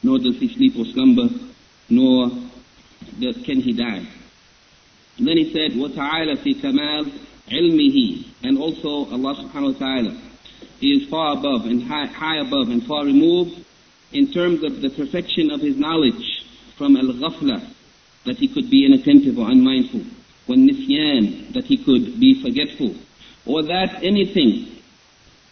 [0.02, 1.30] nor does He sleep or slumber,
[1.90, 2.30] nor
[3.44, 4.06] can He die.
[5.18, 7.12] And then He said, وَتَعَالَى فِي كَمَالِ
[7.50, 10.22] ilmihi, and also Allah subhanahu wa ta'ala.
[10.80, 13.64] He is far above and high, high above and far removed
[14.12, 16.46] in terms of the perfection of His knowledge
[16.78, 17.68] from al-ghafla,
[18.26, 20.02] that He could be inattentive or unmindful,
[20.48, 22.96] when nisyan, that He could be forgetful,
[23.46, 24.68] or that anything,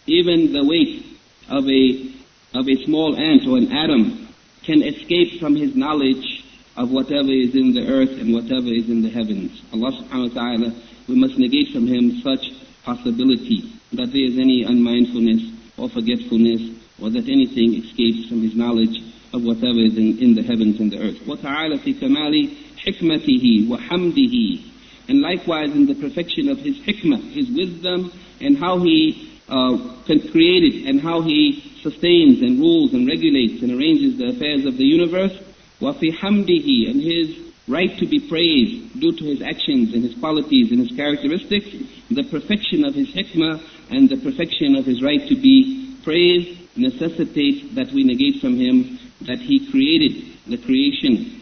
[0.06, 1.06] even the weight
[1.48, 2.12] of a,
[2.54, 4.28] of a small ant or an atom,
[4.64, 6.44] can escape from His knowledge
[6.76, 9.62] of whatever is in the earth and whatever is in the heavens.
[9.72, 10.74] Allah subhanahu wa ta'ala
[11.08, 12.52] we must negate from him such
[12.84, 15.42] possibility that there is any unmindfulness
[15.76, 16.62] or forgetfulness
[17.00, 19.02] or that anything escapes from his knowledge
[19.32, 21.18] of whatever is in, in the heavens and the earth.
[21.26, 24.62] وَتَعَالَى فِي كَمَالِ حِكْمَتِهِ وَحَمْدِهِ
[25.08, 30.86] And likewise in the perfection of his hikmah, his wisdom, and how he uh, created
[30.86, 35.32] and how he sustains and rules and regulates and arranges the affairs of the universe.
[35.80, 40.70] وَفِي حَمْدِهِ And his right to be praised due to his actions and his qualities
[40.70, 41.68] and his characteristics,
[42.10, 47.74] the perfection of his hikmah and the perfection of his right to be praised necessitates
[47.74, 51.40] that we negate from him that he created the creation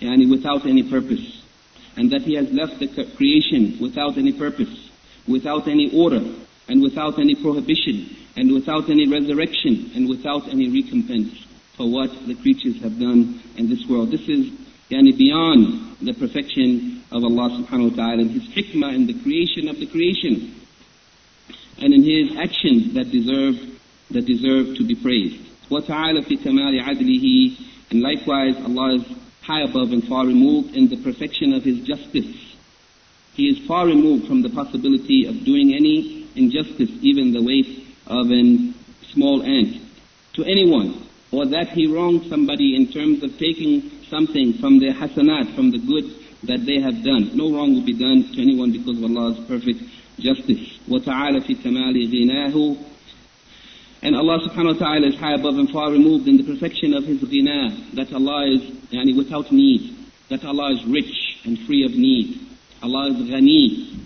[0.00, 1.42] yani without any purpose
[1.96, 4.90] and that he has left the creation without any purpose,
[5.28, 6.20] without any order
[6.68, 12.34] and without any prohibition and without any resurrection and without any recompense for what the
[12.34, 14.10] creatures have done in this world.
[14.10, 14.50] This is
[14.90, 19.68] yani beyond the perfection of Allah subhanahu wa ta'ala and His hikmah in the creation
[19.68, 20.54] of the creation
[21.78, 23.56] and in His actions that deserve,
[24.10, 25.42] that deserve to be praised.
[25.70, 29.04] وَتَعَالَى فِي كَمَالِ عَدْلِهِ And likewise Allah is
[29.42, 32.52] high above and far removed in the perfection of His justice.
[33.34, 38.30] He is far removed from the possibility of doing any injustice, even the weight of
[38.30, 38.72] a
[39.12, 39.80] small ant,
[40.34, 45.54] to anyone, or that he wronged somebody in terms of taking something from their hasanat,
[45.54, 46.04] from the good
[46.44, 47.30] that they have done.
[47.36, 49.80] No wrong will be done to anyone because of Allah's perfect
[50.18, 50.78] justice.
[50.88, 52.84] وَتَعَالَى فِي كَمَالِ غِنَاهُ
[54.02, 57.04] And Allah subhanahu wa ta'ala is high above and far removed in the perfection of
[57.04, 59.96] His ghina, that Allah is yani, without need,
[60.28, 62.40] that Allah is rich and free of need.
[62.82, 63.96] Allah is ghani.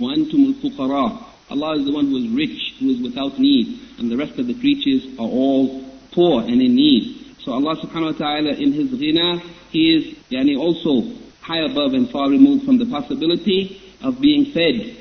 [0.00, 4.17] وَأَنْتُمُ الْفُقَرَاءُ Allah is the one who is rich, who is without need, and the
[4.17, 7.35] rest of the creatures are all poor and in need.
[7.43, 12.09] So Allah subhanahu wa ta'ala in His ghina, He is yani also high above and
[12.09, 14.97] far removed from the possibility of being fed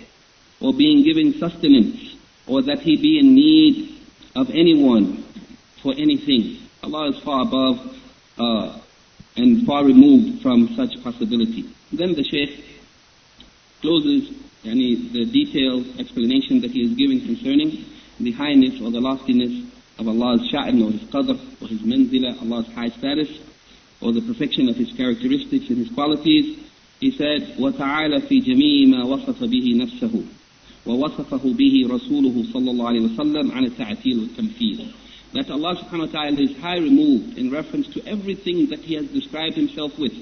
[0.61, 2.16] or being given sustenance
[2.47, 3.97] or that He be in need
[4.34, 5.22] of anyone
[5.82, 6.59] for anything.
[6.82, 7.97] Allah is far above
[8.38, 8.78] uh,
[9.36, 11.64] and far removed from such possibility.
[11.93, 12.64] Then the Shaykh
[13.80, 17.86] closes yani, the detailed explanation that he is giving concerning
[18.20, 19.65] the highness or the loftiness
[19.99, 23.30] of Allah's sha'n or His qadr or His manzila, Allah's high status,
[24.01, 26.59] or the perfection of His characteristics and His qualities,
[26.99, 30.28] He said, وَتَعَالَ فِي جَمِيعِ مَا وَصَفَ بِهِ نَفْسَهُ
[30.88, 34.93] ووصفه به رسوله صلى الله عليه وسلم عن التعتيل والتمثيل.
[35.34, 39.05] That Allah subhanahu wa ta'ala is high removed in reference to everything that He has
[39.07, 40.13] described Himself with.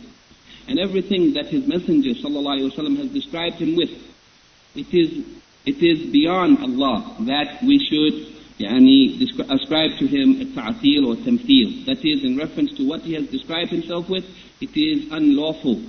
[0.67, 3.91] and everything that his messenger sallallahu has described him with.
[4.74, 5.24] it is,
[5.66, 11.86] it is beyond Allah that we should ascribe to him a ta'atil or tamthil.
[11.86, 14.24] That is, in reference to what he has described himself with,
[14.60, 15.82] it is unlawful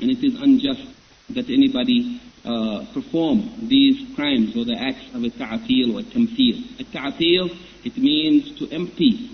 [0.00, 0.86] and it is unjust
[1.30, 6.80] that anybody uh, perform these crimes or the acts of a ta'atil or a tamthil.
[6.80, 9.30] A ta'atil, it means to empty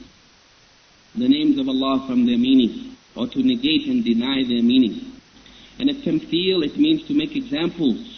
[1.14, 5.12] the names of Allah from their meaning or to negate and deny their meaning.
[5.78, 8.13] And a tamthil, it means to make examples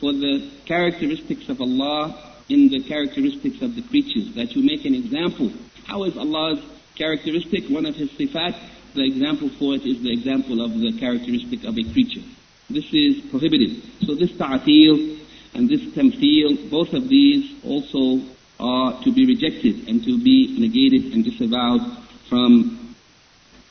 [0.00, 4.94] for the characteristics of Allah in the characteristics of the creatures, that you make an
[4.94, 5.52] example.
[5.84, 6.60] How is Allah's
[6.96, 7.68] characteristic?
[7.68, 8.56] One of His sifat,
[8.94, 12.22] the example for it is the example of the characteristic of a creature.
[12.68, 13.82] This is prohibited.
[14.06, 15.18] So this ta'atil
[15.54, 18.20] and this tamthil, both of these also
[18.58, 21.80] are to be rejected and to be negated and disavowed
[22.28, 22.94] from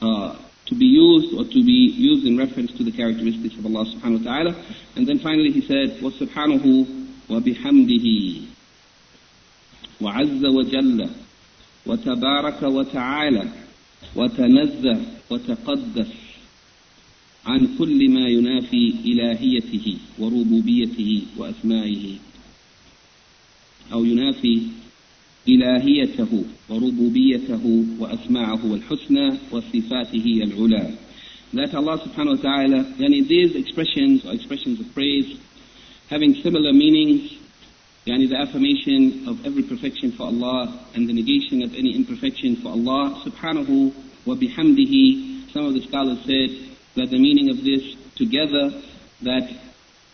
[0.01, 0.35] uh,
[0.69, 4.25] to be used or to be used in reference to the characteristics of Allah subhanahu
[4.25, 4.65] wa ta'ala.
[4.95, 6.63] And then finally he said, وَسُبْحَانَهُ
[7.29, 8.45] وَبِحَمْدِهِ
[10.01, 11.09] وعز وجل
[11.85, 13.49] وتبارك وتعالى
[14.15, 16.07] وتنزه وتقدس
[17.45, 22.15] عن كل ما ينافي إلهيته وربوبيته وأسمائه
[23.93, 24.61] أو ينافي
[25.48, 30.94] إلهيته وربوبيته وأسماعه الحسنى وصفاته العلى
[31.54, 35.38] that Allah subhanahu wa ta'ala, yani these expressions or expressions of praise
[36.10, 37.32] having similar meanings,
[38.06, 42.68] yani the affirmation of every perfection for Allah and the negation of any imperfection for
[42.68, 43.92] Allah subhanahu
[44.26, 45.52] wa bihamdihi.
[45.52, 46.50] Some of the scholars said
[46.96, 48.70] that the meaning of this together,
[49.22, 49.48] that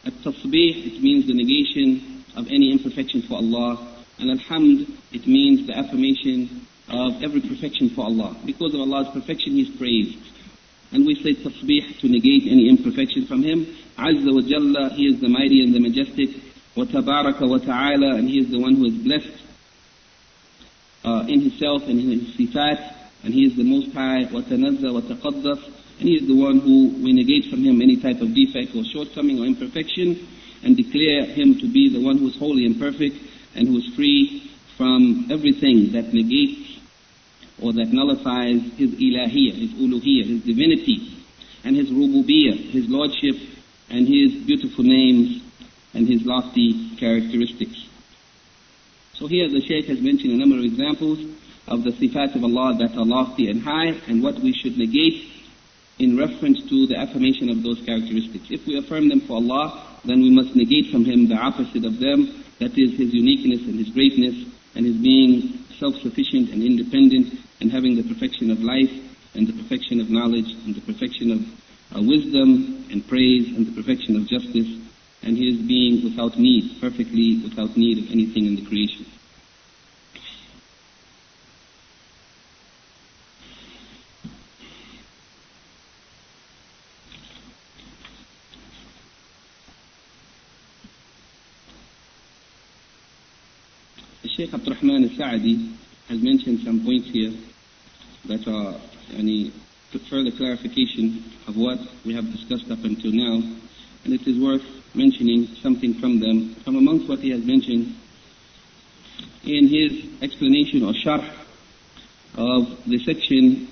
[0.04, 5.77] at-tasbih, it means the negation of any imperfection for Allah, and alhamd, it means the
[5.77, 8.35] affirmation of every perfection for Allah.
[8.45, 10.17] Because of Allah's perfection, He is praised.
[10.91, 13.65] And we say tasbih to negate any imperfection from Him.
[13.97, 16.29] Azza wa Jalla, He is the mighty and the majestic.
[16.75, 19.43] Wa tabaraka wa ta'ala, and He is the one who is blessed
[21.03, 24.29] uh, in Himself and in His sifat, and He is the Most High.
[24.31, 25.65] Wa tanazza wa taqaddas,
[25.99, 28.83] and He is the one who we negate from Him any type of defect or
[28.85, 30.25] shortcoming or imperfection,
[30.63, 33.17] and declare Him to be the one who is holy and perfect
[33.55, 36.79] and who is free from everything that negates
[37.61, 41.17] or that nullifies his ilahiyah, his uluhiyah, his divinity,
[41.63, 43.35] and his rububiyyah, his lordship,
[43.89, 45.41] and his beautiful names,
[45.93, 47.87] and his lofty characteristics.
[49.13, 51.19] So here the Shaykh has mentioned a number of examples
[51.67, 55.31] of the sifat of Allah that are lofty and high, and what we should negate
[55.97, 58.47] in reference to the affirmation of those characteristics.
[58.49, 61.99] If we affirm them for Allah, then we must negate from Him the opposite of
[61.99, 64.35] them, that is His uniqueness and His greatness
[64.75, 68.91] and His being self-sufficient and independent and having the perfection of life
[69.33, 71.41] and the perfection of knowledge and the perfection of
[71.95, 74.67] uh, wisdom and praise and the perfection of justice
[75.21, 79.05] and His being without need, perfectly without need of anything in the creation.
[94.35, 94.53] Sheikh
[95.17, 95.71] Al-Sa'di
[96.09, 97.31] has mentioned some points here
[98.25, 98.75] that are
[99.15, 99.51] any
[100.09, 103.35] further clarification of what we have discussed up until now.
[104.03, 104.63] And it is worth
[104.93, 106.53] mentioning something from them.
[106.65, 107.95] From amongst what he has mentioned
[109.45, 111.25] in his explanation or sharh
[112.35, 113.69] of the section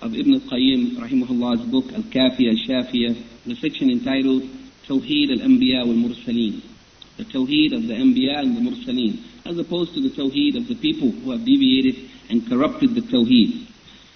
[0.00, 4.44] of Ibn al-Qayyim rahimahullah's book Al-Kafiya Al-Shafiya, the section entitled
[4.86, 6.62] Tawheed al-Anbiya wal-Mursaleen.
[7.16, 10.74] The Tawheed of the Anbiya and the Mursaleen as opposed to the Tawheed of the
[10.74, 13.66] people who have deviated and corrupted the Tawheed.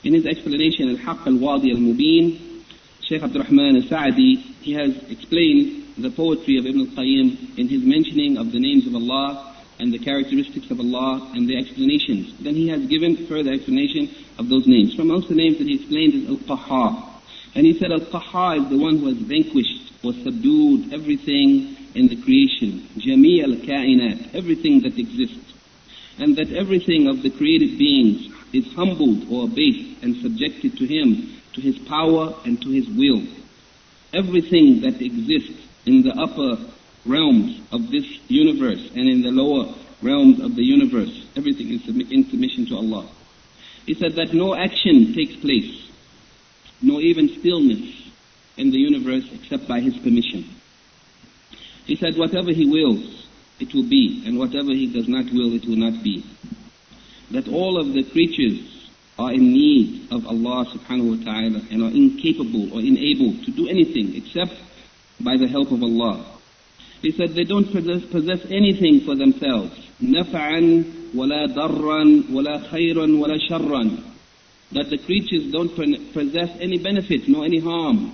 [0.03, 2.65] In his explanation, Al-Haqq Al-Wadih Al-Mubin,
[3.03, 8.53] Shaykh Abdurrahman Al-Sa'di, he has explained the poetry of Ibn al-Qayyim in his mentioning of
[8.53, 12.37] the names of Allah and the characteristics of Allah and the explanations.
[12.39, 14.95] Then he has given further explanation of those names.
[14.95, 17.09] From amongst the names that he explained is Al-Qahhar.
[17.55, 22.17] And he said Al-Qahhar is the one who has vanquished or subdued everything in the
[22.17, 25.55] creation, jami' al-kainat, everything that exists,
[26.19, 31.41] and that everything of the created beings is humbled or abased and subjected to him,
[31.53, 33.23] to his power and to his will.
[34.13, 36.59] Everything that exists in the upper
[37.07, 39.73] realms of this universe and in the lower
[40.03, 43.07] realms of the universe, everything is in submission to Allah.
[43.87, 45.89] He said that no action takes place,
[46.83, 48.13] no even stillness
[48.57, 50.45] in the universe except by His permission.
[51.86, 53.28] He said, whatever He wills,
[53.60, 56.24] it will be, and whatever He does not will, it will not be.
[57.32, 58.76] That all of the creatures
[59.18, 63.68] are in need of Allah subhanahu wa ta'ala and are incapable or unable to do
[63.68, 64.54] anything except
[65.22, 66.26] by the help of Allah.
[67.02, 69.72] He said they don't possess, possess anything for themselves.
[70.02, 70.84] نَفْعًا
[71.16, 74.04] وَلَا ضَرًّا وَلَا خَيْرًا وَلَا شَرًّا
[74.74, 75.74] That the creatures don't
[76.14, 78.12] possess any benefit nor any harm.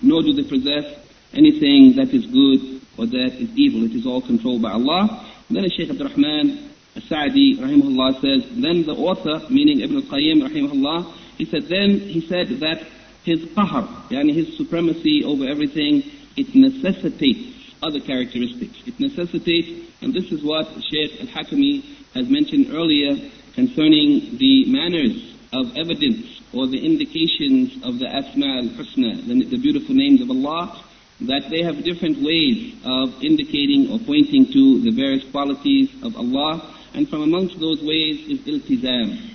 [0.00, 3.83] Nor do they possess anything that is good or that is evil.
[3.83, 5.25] It is all controlled by Allah.
[5.49, 11.45] Then Shaykh Abdul Rahman As-Sa'di rahimahullah says, then the author, meaning Ibn al-Qayyim rahimahullah, he
[11.45, 12.85] said, then he said that
[13.23, 16.03] his qahr, yani his supremacy over everything,
[16.37, 18.77] it necessitates other characteristics.
[18.85, 25.75] It necessitates, and this is what Shaykh al-Hakami has mentioned earlier concerning the manners of
[25.75, 30.83] evidence or the indications of the Asma al-Husna, the, the beautiful names of Allah,
[31.21, 36.73] that they have different ways of indicating or pointing to the various qualities of Allah
[36.93, 39.29] and from amongst those ways is iltizam.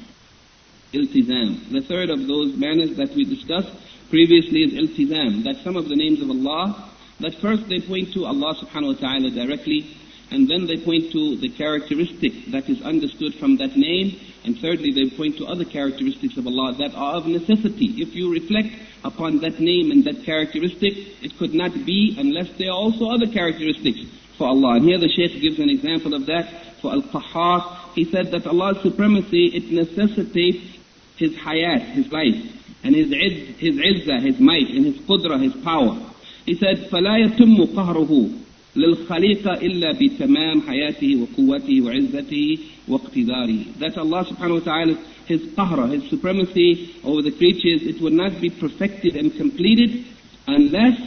[0.93, 1.70] Iltizam.
[1.70, 3.72] The third of those manners that we discussed
[4.11, 5.45] previously is iltizam.
[5.45, 9.09] That some of the names of Allah, that first they point to Allah subhanahu wa
[9.09, 9.97] ta'ala directly,
[10.31, 14.91] and then they point to the characteristic that is understood from that name, and thirdly
[14.91, 18.02] they point to other characteristics of Allah that are of necessity.
[18.02, 18.70] If you reflect
[19.04, 23.28] upon that name and that characteristic, it could not be unless there are also other
[23.28, 24.00] characteristics
[24.38, 24.76] for Allah.
[24.76, 28.82] And here the Shaykh gives an example of that for Al-Qahhar, he said that Allah's
[28.82, 30.78] supremacy, it necessitates
[31.16, 32.36] his hayat, his life,
[32.84, 35.98] and his izz, his izzah, his might, and his qudra, his power.
[36.46, 38.44] He said, فَلَا يَتُمُّ قَهْرُهُ
[38.78, 43.80] للخليقة إلا بتمام حياته وقوته وعزته واقتداره.
[43.80, 48.41] That Allah subhanahu wa ta'ala, His qahra, His supremacy over the creatures, it will not
[48.41, 50.06] be perfected and completed
[50.48, 51.00] unless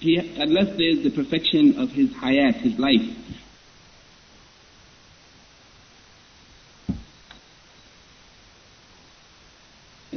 [0.00, 3.18] he, unless there is the perfection of His hayat, His life.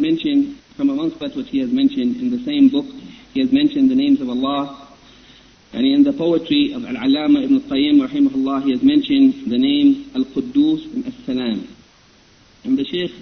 [0.05, 2.85] mentioned, from amongst that which he has mentioned in the same book,
[3.33, 4.87] he has mentioned the names of Allah.
[5.72, 10.92] and in the poetry of Al-Alama ibn al-Qayyim rahimahullah, he has mentioned the name Al-Quddus
[10.94, 11.68] and As-Salam.
[12.64, 13.12] And the Shaykh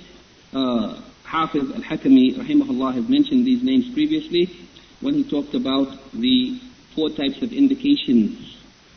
[0.55, 4.49] uh, Hafiz Al-Hakami rahimahullah has mentioned these names previously
[5.01, 6.59] when he talked about the
[6.95, 8.57] four types of indications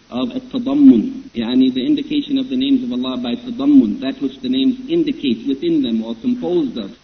[0.09, 4.49] of at-tadammun, yani the indication of the names of Allah by tadammun, that which the
[4.49, 6.97] names indicate within them or composed of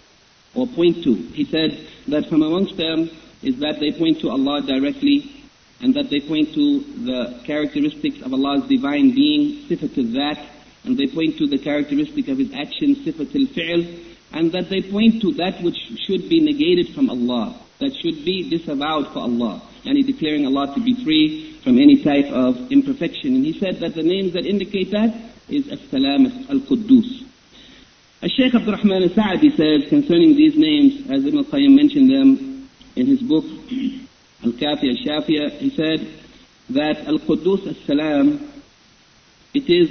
[0.56, 1.16] or point to.
[1.16, 1.78] He said
[2.08, 3.10] that from amongst them
[3.43, 5.36] is that they point to Allah directly
[5.82, 10.43] and that they point to the characteristics of Allah's divine being, sifatul that,
[10.84, 13.86] and they point to the characteristic of His action, sifatul fi'l,
[14.34, 18.49] and that they point to that which should be negated from Allah, that should be
[18.49, 23.36] disavowed for Allah, and He declaring Allah to be free from any type of imperfection.
[23.36, 25.13] And he said that the names that indicate that
[25.49, 27.25] is As-Salam, Al-Quddus.
[28.25, 33.21] Shaykh Abdul Rahman al-Sa'di says concerning these names, as Ibn al-Qayyim mentioned them in his
[33.21, 33.45] book,
[34.45, 36.09] Al-Kafi al-Shafiya, he said
[36.70, 38.51] that Al-Quddus al-Salam,
[39.55, 39.90] it is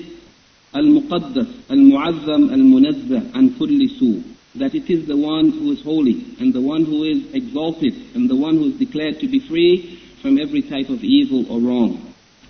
[0.73, 4.23] Al-Muqaddas, Al-Mu'azzam, Al-Munazzah, an kulli su.
[4.55, 8.29] That it is the one who is holy, and the one who is exalted, and
[8.29, 12.07] the one who is declared to be free from every type of evil or wrong.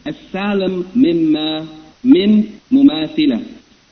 [0.07, 1.67] السالم مما
[2.03, 3.41] من مماثلة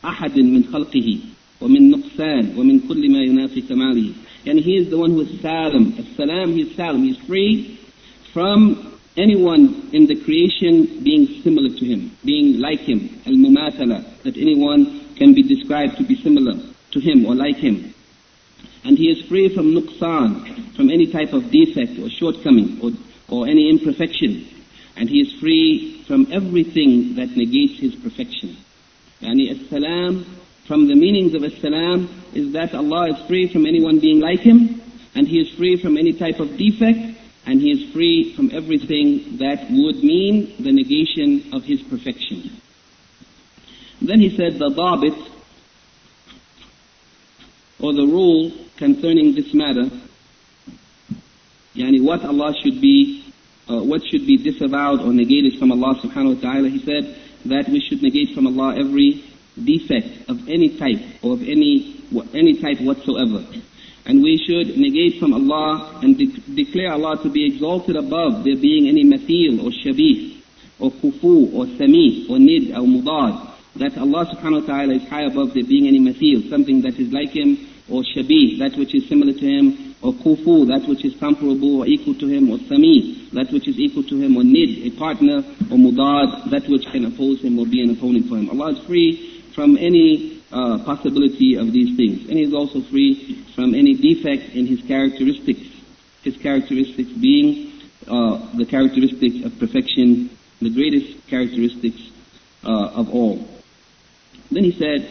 [0.06, 1.18] أحد من خلقه
[1.62, 4.14] ومن نقصان ومن كل ما ينافي كماله
[4.48, 7.78] and he is the one who is salam salam he is salam he is free
[8.35, 15.15] from anyone in the creation being similar to him, being like him, al-mumathala, that anyone
[15.15, 16.55] can be described to be similar
[16.91, 17.95] to him or like him.
[18.85, 22.91] And he is free from nuqsan, from any type of defect or shortcoming or,
[23.29, 24.49] or any imperfection.
[24.97, 28.57] And he is free from everything that negates his perfection.
[29.23, 30.27] Yani as-salam,
[30.67, 34.83] from the meanings of as-salam, is that Allah is free from anyone being like him,
[35.15, 37.14] and he is free from any type of defect,
[37.47, 42.61] and He is free from everything that would mean the negation of His perfection.
[44.01, 45.31] Then He said the dabit,
[47.81, 49.91] or the rule concerning this matter,
[51.75, 53.25] yani what Allah should be,
[53.69, 57.69] uh, what should be disavowed or negated from Allah subhanahu wa ta'ala, He said that
[57.69, 59.25] we should negate from Allah every
[59.63, 63.45] defect of any type or of any, any type whatsoever.
[64.07, 68.57] And we should negate from Allah and de- declare Allah to be exalted above there
[68.57, 70.41] being any mathil or shabih
[70.79, 73.51] or kufu or sami or nid or mudad.
[73.77, 77.13] That Allah subhanahu wa ta'ala is high above there being any mathil, something that is
[77.13, 81.17] like Him, or shabih, that which is similar to Him, or kufu, that which is
[81.17, 84.87] comparable or equal to Him, or sami, that which is equal to Him, or nid,
[84.87, 85.39] a partner,
[85.71, 88.51] or mudad, that which can oppose Him or be an opponent for Him.
[88.51, 92.29] Allah is free from any uh, possibility of these things.
[92.29, 95.67] And he is also free from any defect in his characteristics.
[96.23, 97.73] His characteristics being
[98.07, 100.31] uh, the characteristics of perfection,
[100.63, 102.01] the greatest characteristics
[102.63, 103.47] uh, of all.
[104.51, 105.09] Then he said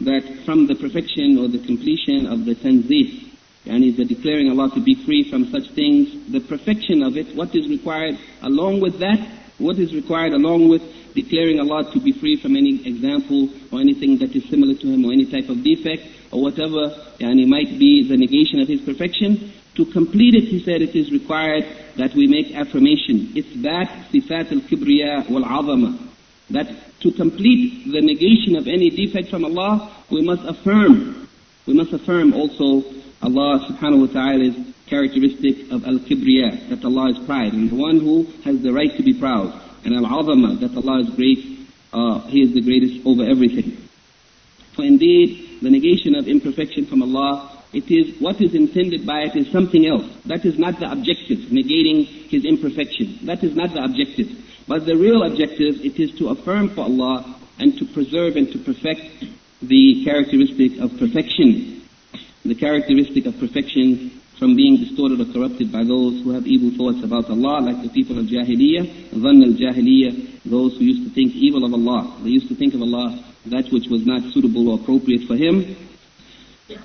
[0.00, 3.28] that from the perfection or the completion of the tanzih,
[3.66, 7.54] and is declaring Allah to be free from such things, the perfection of it, what
[7.54, 9.20] is required along with that,
[9.60, 10.82] what is required along with
[11.14, 15.04] declaring Allah to be free from any example or anything that is similar to Him
[15.04, 18.80] or any type of defect or whatever, and it might be the negation of His
[18.80, 19.52] perfection.
[19.76, 21.64] To complete it, he said, it is required
[21.96, 23.32] that we make affirmation.
[23.34, 25.98] It's that sifat al-kibriya wal-azama.
[26.50, 26.66] That
[27.00, 31.28] to complete the negation of any defect from Allah, we must affirm.
[31.66, 32.82] We must affirm also
[33.22, 34.56] Allah subhanahu wa ta'ala's
[34.90, 39.02] characteristic of al-kibriya, that Allah is pride, and the one who has the right to
[39.02, 43.78] be proud, and al-azama, that Allah is great, uh, He is the greatest over everything.
[44.74, 49.36] For indeed, the negation of imperfection from Allah, it is, what is intended by it
[49.36, 50.06] is something else.
[50.26, 53.20] That is not the objective, negating His imperfection.
[53.22, 54.28] That is not the objective.
[54.66, 58.58] But the real objective, it is to affirm for Allah and to preserve and to
[58.58, 59.24] perfect
[59.62, 61.80] the characteristic of perfection
[62.44, 67.04] the characteristic of perfection from being distorted or corrupted by those who have evil thoughts
[67.04, 71.62] about Allah, like the people of Jahiliyyah, Dhann al-Jahiliyyah, those who used to think evil
[71.62, 72.16] of Allah.
[72.24, 75.76] They used to think of Allah that which was not suitable or appropriate for Him.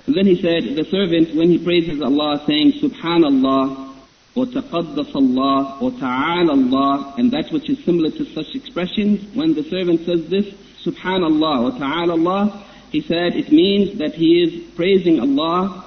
[0.06, 3.94] And then he said, the servant, when he praises Allah, saying, Subhanallah,
[4.34, 9.54] or Taqaddas Allah, or Ta'ala Allah, and that which is similar to such expressions, when
[9.54, 10.46] the servant says this,
[10.84, 15.84] Subhanallah, or Ta'ala Allah, he said it means that he is praising Allah.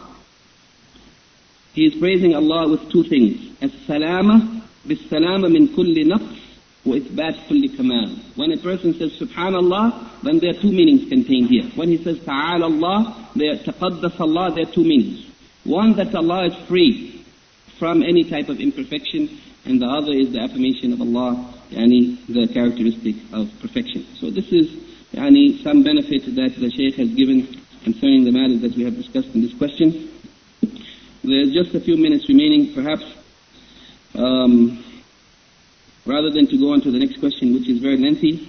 [1.80, 3.56] He is praising Allah with two things.
[3.62, 6.38] As-salama, bis-salama min kulli naqs,
[6.84, 8.10] ithbat kulli kamal.
[8.36, 11.64] When a person says subhanallah, then there are two meanings contained here.
[11.76, 15.26] When he says ta'ala Allah, there, taqaddas Allah, there are two meanings.
[15.64, 17.24] One that Allah is free
[17.78, 22.52] from any type of imperfection, and the other is the affirmation of Allah, yani the
[22.54, 24.06] characteristic of perfection.
[24.20, 24.68] So this is
[25.14, 27.48] yani some benefit that the Shaykh has given
[27.86, 30.09] concerning the matters that we have discussed in this question.
[31.24, 33.04] There's just a few minutes remaining, perhaps.
[34.16, 34.84] Um,
[36.06, 38.48] rather than to go on to the next question, which is very lengthy,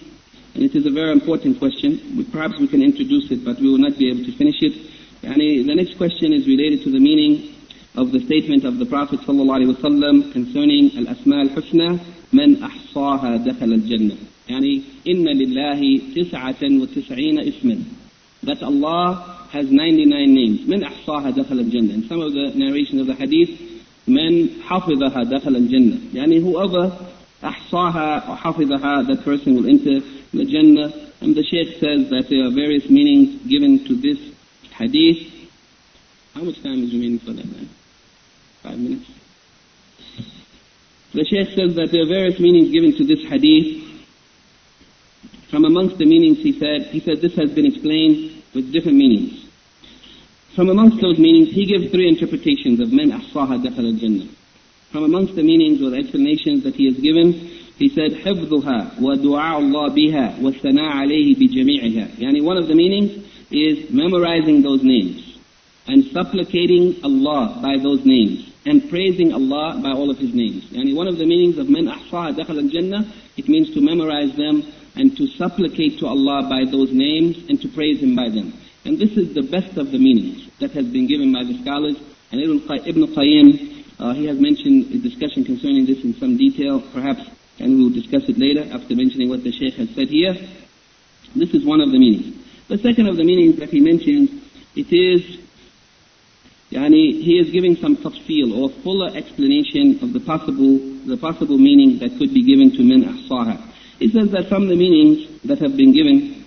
[0.55, 2.27] and it is a very important question.
[2.31, 4.73] Perhaps we can introduce it, but we will not be able to finish it.
[5.23, 7.55] Yani, uh, the next question is related to the meaning
[7.97, 12.01] of the statement of the Prophet ﷺ concerning al-asma al-husna,
[12.33, 14.17] man ahsaha dakhala al-jannah.
[14.49, 17.85] Yani, inna lillahi tis'atan wa tis'ina isman.
[18.45, 23.08] That Allah has 99 names من أحصاها دخل الجنة in some of the narrations of
[23.08, 23.50] the hadith
[24.08, 26.92] من حفظها دخل الجنة يعني whoever
[27.44, 30.00] أحصاها or حفظها that person will enter
[30.34, 34.20] the Jannah and the Shaykh says that there are various meanings given to this
[34.78, 35.32] hadith
[36.34, 37.70] how much time is remaining for that man?
[38.62, 39.10] Five minutes
[41.14, 43.84] the Shaykh says that there are various meanings given to this hadith
[45.50, 49.46] from amongst the meanings he said, he said this has been explained with different meanings.
[50.56, 54.30] From amongst those meanings, he gives three interpretations of men ahsaha dakhal al-jannah.
[54.92, 57.34] From amongst the meanings or the explanations that he has given,
[57.78, 62.18] he said, حفظها ودعاء الله بها والثناء عليه بجميعها.
[62.20, 63.12] Yani one of the meanings
[63.52, 65.38] is memorizing those names
[65.88, 70.64] and supplicating Allah by those names and praising Allah by all of His names.
[70.72, 74.64] Yani one of the meanings of men ahsaha dakhal al-jannah, it means to memorize them
[74.97, 78.53] and to supplicate to Allah by those names and to praise Him by them.
[78.85, 81.97] And this is the best of the meanings that has been given by the scholars.
[82.33, 87.29] And Ibn Qayyim, uh, he has mentioned a discussion concerning this in some detail, perhaps,
[87.59, 90.35] and we will discuss it later after mentioning what the Shaykh has said here.
[91.37, 92.37] This is one of the meanings.
[92.69, 94.31] The second of the meanings that he mentions,
[94.75, 95.41] it is,
[96.71, 101.99] yani, he is giving some tafsil or fuller explanation of the possible, the possible meaning
[101.99, 103.70] that could be given to min ahsaha.
[104.00, 106.46] He says that from the meanings that have been given,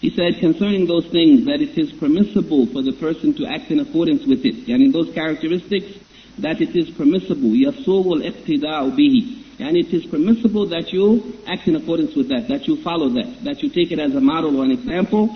[0.00, 3.80] he said concerning those things that it is permissible for the person to act in
[3.80, 4.66] accordance with it.
[4.66, 5.98] Yani those characteristics,
[6.38, 7.50] that it is permissible.
[7.50, 12.66] يَصُوبُ الْإِقْتِدَاءُ بِهِ and it is permissible that you act in accordance with that, that
[12.66, 15.28] you follow that, that you take it as a model or an example.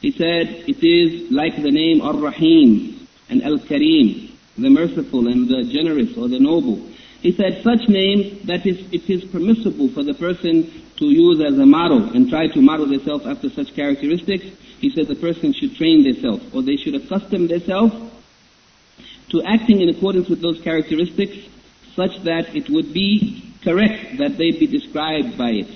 [0.00, 6.16] He said it is like the name Ar-Rahim and Al-Kareem, the merciful and the generous
[6.16, 6.80] or the noble.
[7.21, 11.57] He said such names that is, it is permissible for the person to use as
[11.57, 14.45] a model and try to model themselves after such characteristics.
[14.79, 17.95] He said the person should train themselves or they should accustom themselves
[19.29, 21.37] to acting in accordance with those characteristics
[21.95, 25.67] such that it would be correct that they be described by it.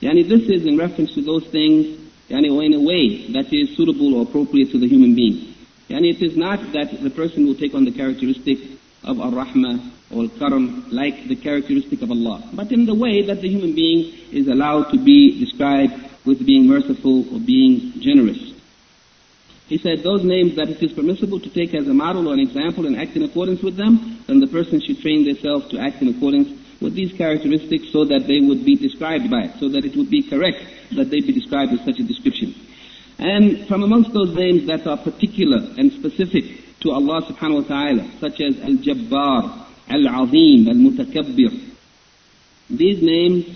[0.00, 3.76] Yani this is in reference to those things yani, or in a way that is
[3.76, 5.54] suitable or appropriate to the human being.
[5.88, 8.58] Yani it is not that the person will take on the characteristic
[9.02, 10.28] of Ar-Rahmah or
[10.90, 14.90] like the characteristic of Allah, but in the way that the human being is allowed
[14.92, 15.92] to be described
[16.24, 18.54] with being merciful or being generous.
[19.66, 22.40] He said those names that it is permissible to take as a model or an
[22.40, 26.02] example and act in accordance with them, then the person should train themselves to act
[26.02, 26.48] in accordance
[26.80, 30.10] with these characteristics so that they would be described by it, so that it would
[30.10, 30.62] be correct
[30.92, 32.54] that they be described with such a description.
[33.18, 38.10] And from amongst those names that are particular and specific to Allah subhanahu wa ta'ala,
[38.20, 41.72] such as Al-Jabbar, Al-Azim, Al-Mutakabbir.
[42.70, 43.46] These names,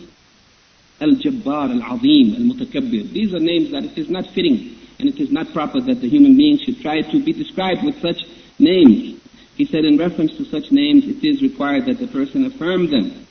[1.00, 5.52] Al-Jabbar, Al-Azim, Al-Mutakabbir, these are names that it is not fitting and it is not
[5.52, 8.26] proper that the human being should try to be described with such
[8.58, 9.20] names.
[9.56, 13.26] He said in reference to such names, it is required that the person affirm them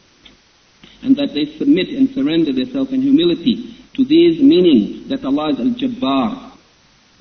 [1.03, 5.59] and that they submit and surrender themselves in humility to these meanings that Allah is
[5.59, 6.51] Al-Jabbar,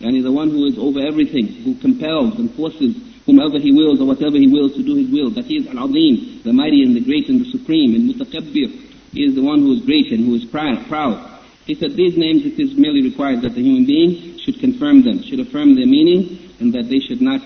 [0.01, 2.95] and yani the one who is over everything, who compels and forces
[3.27, 6.43] whomever He wills or whatever He wills to do His will, that He is Al-Azim,
[6.43, 8.71] the mighty and the great and the supreme, and Mutakabbir,
[9.13, 11.41] He is the one who is great and who is proud.
[11.67, 15.23] He said these names it is merely required that the human being should confirm them,
[15.23, 17.43] should affirm their meaning, and that they should not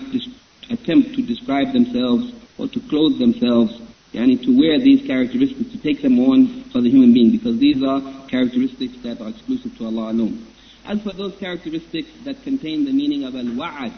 [0.69, 3.81] attempt to describe themselves or to clothe themselves
[4.13, 7.81] yani to wear these characteristics, to take them on for the human being, because these
[7.81, 10.45] are characteristics that are exclusive to Allah alone.
[10.85, 13.93] As for those characteristics that contain the meaning of al-wa'ad,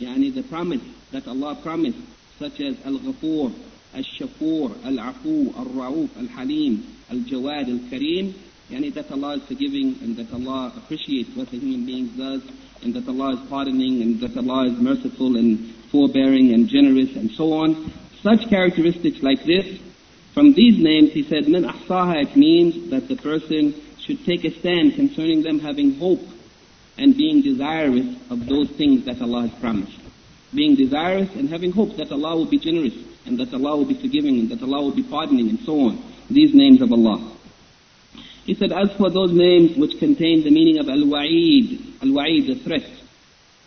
[0.00, 0.82] yani the promise
[1.12, 1.98] that Allah promised,
[2.38, 3.52] such as al-ghafur,
[3.94, 8.34] al-shakur, al-afu, al-ra'uf, al-halim, al-jawad, al-kareem,
[8.70, 12.42] yani that Allah is forgiving and that Allah appreciates what the human being does
[12.82, 17.30] and that Allah is pardoning and that Allah is merciful and forbearing and generous and
[17.30, 17.92] so on.
[18.22, 19.80] Such characteristics like this,
[20.34, 24.50] from these names he said, min ahsaha, it means that the person should take a
[24.50, 26.20] stand concerning them having hope
[26.98, 29.98] and being desirous of those things that Allah has promised.
[30.54, 32.94] Being desirous and having hope that Allah will be generous
[33.26, 36.02] and that Allah will be forgiving and that Allah will be pardoning and so on.
[36.30, 37.32] These names of Allah.
[38.44, 42.88] He said, as for those names which contain the meaning of Al-Wa'id, Al-Wa'id, the threat.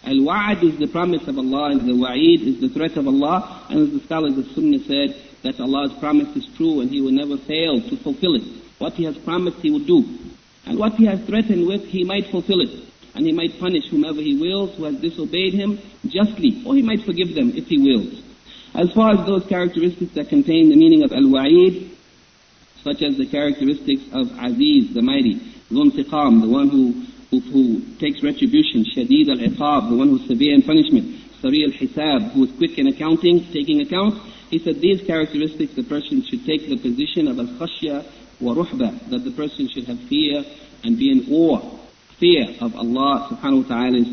[0.05, 3.79] Al-Wa'ad is the promise of Allah, and the Wa'id is the threat of Allah, and
[3.81, 7.37] as the scholars of Sunnah said, that Allah's promise is true and He will never
[7.37, 8.43] fail to fulfill it.
[8.77, 10.03] What He has promised He will do.
[10.65, 12.88] And what He has threatened with, He might fulfill it.
[13.19, 17.01] And He might punish whomever He wills who has disobeyed Him justly, or He might
[17.01, 18.23] forgive them if He wills.
[18.73, 21.89] As far as those characteristics that contain the meaning of Al-Wa'id,
[22.81, 25.35] such as the characteristics of Aziz, the mighty,
[25.69, 26.93] Zuntiqam, the one who,
[27.29, 32.31] who, who takes retribution, Shadid al-Iqab, the one who is severe in punishment, Sari al-Hisab,
[32.31, 34.17] who is quick in accounting, taking account.
[34.49, 38.05] He said these characteristics the person should take the position of al-khashya
[38.39, 40.45] wa ruhba, that the person should have fear
[40.85, 41.79] and be in awe,
[42.19, 44.07] fear of Allah subhanahu wa ta'ala's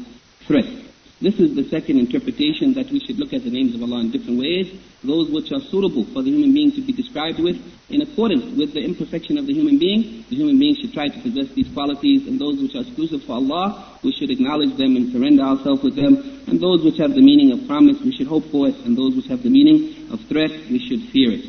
[0.46, 0.86] threat.
[1.18, 4.10] This is the second interpretation that we should look at the names of Allah in
[4.10, 4.68] different ways,
[5.02, 7.56] those which are suitable for the human being to be described with
[7.88, 10.26] in accordance with the imperfection of the human being.
[10.28, 13.32] The human being should try to possess these qualities, and those which are exclusive for
[13.32, 17.22] Allah, we should acknowledge them and surrender ourselves with them, and those which have the
[17.22, 20.20] meaning of promise, we should hope for it, and those which have the meaning of
[20.28, 21.46] threat, we should fear it.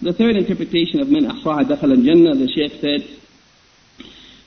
[0.00, 3.19] The third interpretation of min ahsaha dakhal al-jannah, the Shaykh said,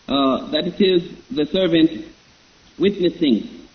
[0.08, 2.06] uh, that it is the servant
[2.78, 3.68] witnessing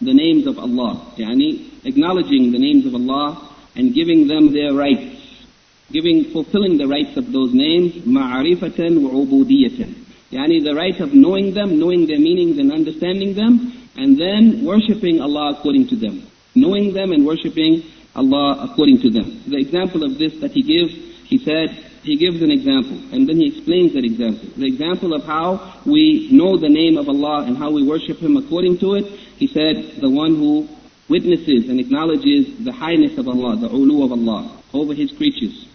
[0.00, 5.44] the names of Allah, yani acknowledging the names of Allah and giving them their rights,
[5.92, 9.94] giving, fulfilling the rights of those names, wa ubudiyatan.
[10.32, 15.20] Yani the right of knowing them, knowing their meanings and understanding them, and then worshipping
[15.20, 16.26] Allah according to them.
[16.54, 17.82] Knowing them and worshipping
[18.14, 19.42] Allah according to them.
[19.46, 20.94] The example of this that he gives,
[21.26, 24.48] he said, he gives an example, and then he explains that example.
[24.56, 28.36] The example of how we know the name of Allah and how we worship Him
[28.36, 29.04] according to it,
[29.36, 30.68] he said, the one who
[31.08, 35.66] witnesses and acknowledges the highness of Allah, the ulu of Allah, over His creatures.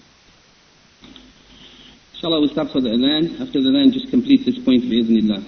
[2.13, 3.39] Inshallah, we'll stop for the adhan.
[3.39, 5.43] After the adhan, just complete this point, bi'idhnillah.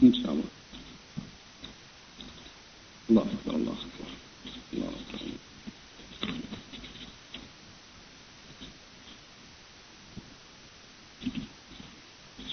[0.00, 0.44] Inshallah.
[3.10, 3.78] Allah Akbar, Allah.
[4.76, 4.94] Allah.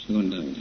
[0.08, 0.56] Vielen Dank.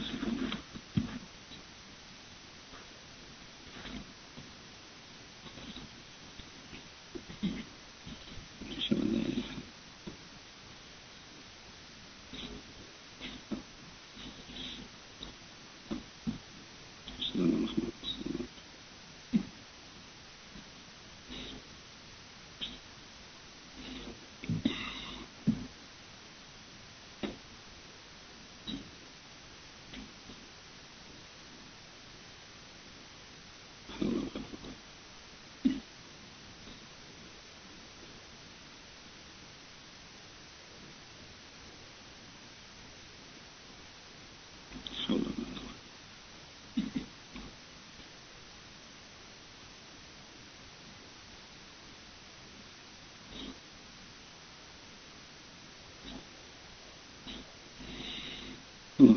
[58.98, 59.10] And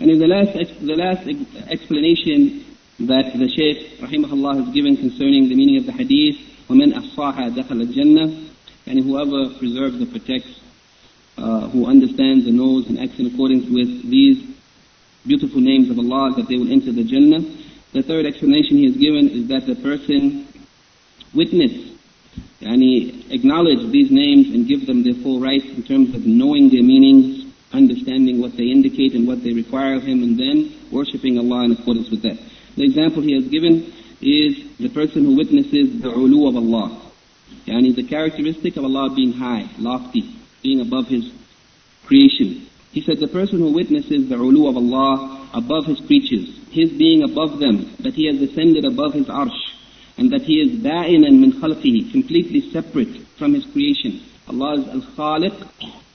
[0.00, 1.26] in the last, the last
[1.70, 2.64] explanation
[3.00, 6.37] that the Shaykh rahimahullah has given concerning the meaning of the hadith,
[6.69, 8.49] وَمَنْ أَحْصَاهَا دَخَلَ الْجَنَّةِ
[8.87, 10.59] And whoever preserves and protects,
[11.37, 14.43] uh, who understands and knows and acts in accordance with these
[15.25, 17.41] beautiful names of Allah, that they will enter the Jannah.
[17.93, 20.47] The third explanation he has given is that the person
[21.33, 21.93] witness
[22.61, 26.83] yani acknowledge these names and give them their full rights in terms of knowing their
[26.83, 31.65] meanings, understanding what they indicate and what they require of him, and then worshipping Allah
[31.65, 32.37] in accordance with that.
[32.75, 37.00] The example he has given is the person who witnesses the ulu of Allah.
[37.66, 41.32] Yani the characteristic of Allah being high, lofty, being above His
[42.06, 42.66] creation.
[42.90, 47.22] He said the person who witnesses the ulu of Allah above His creatures, His being
[47.22, 49.74] above them, that He has ascended above His arsh,
[50.16, 54.20] and that He is ba'inan min khalqihi, completely separate from His creation.
[54.48, 55.68] Allah is al-khaliq,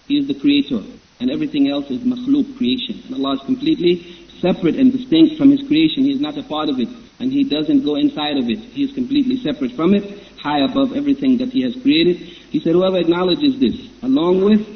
[0.08, 0.82] He is the creator,
[1.20, 3.02] and everything else is makhluk, creation.
[3.06, 4.04] And Allah is completely
[4.42, 6.04] separate and distinct from His creation.
[6.04, 6.90] He is not a part of it,
[7.20, 8.60] and He doesn't go inside of it.
[8.60, 12.18] He is completely separate from it, high above everything that He has created.
[12.18, 14.68] He said, whoever acknowledges this, along with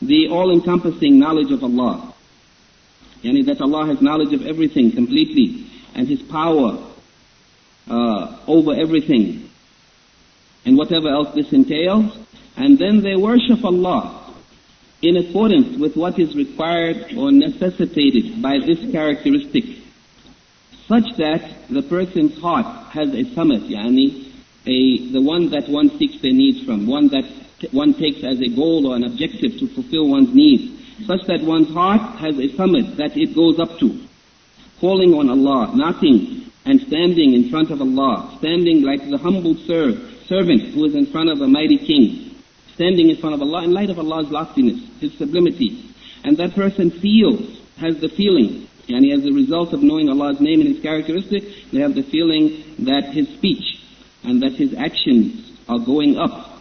[0.00, 2.12] the all-encompassing knowledge of Allah,
[3.22, 6.78] yani that Allah has knowledge of everything completely, and His power
[7.88, 9.50] uh, over everything,
[10.64, 12.16] and whatever else this entails,
[12.56, 14.18] and then they worship Allah
[15.02, 19.64] in accordance with what is required or necessitated by this characteristic,
[20.92, 21.40] such that
[21.70, 24.28] the person's heart has a samad, yani
[24.66, 27.24] a, the one that one seeks their needs from, one that
[27.70, 30.70] one takes as a goal or an objective to fulfill one's needs,
[31.06, 33.88] such that one's heart has a samad that it goes up to,
[34.80, 39.96] calling on Allah, knocking and standing in front of Allah, standing like the humble serv,
[40.26, 42.36] servant who is in front of a mighty king,
[42.74, 45.88] standing in front of Allah in light of Allah's loftiness, His sublimity.
[46.22, 50.60] And that person feels, has the feeling, and as a result of knowing Allah's name
[50.60, 53.80] and His characteristic, they have the feeling that His speech
[54.24, 56.60] and that His actions are going up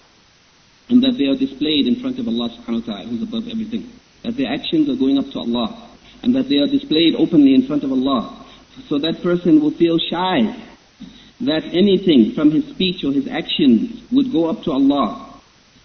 [0.89, 3.91] and that they are displayed in front of Allah subhanahu wa ta'ala who's above everything.
[4.23, 5.89] That their actions are going up to Allah
[6.21, 8.45] and that they are displayed openly in front of Allah.
[8.87, 10.55] So that person will feel shy
[11.41, 15.31] that anything from his speech or his actions would go up to Allah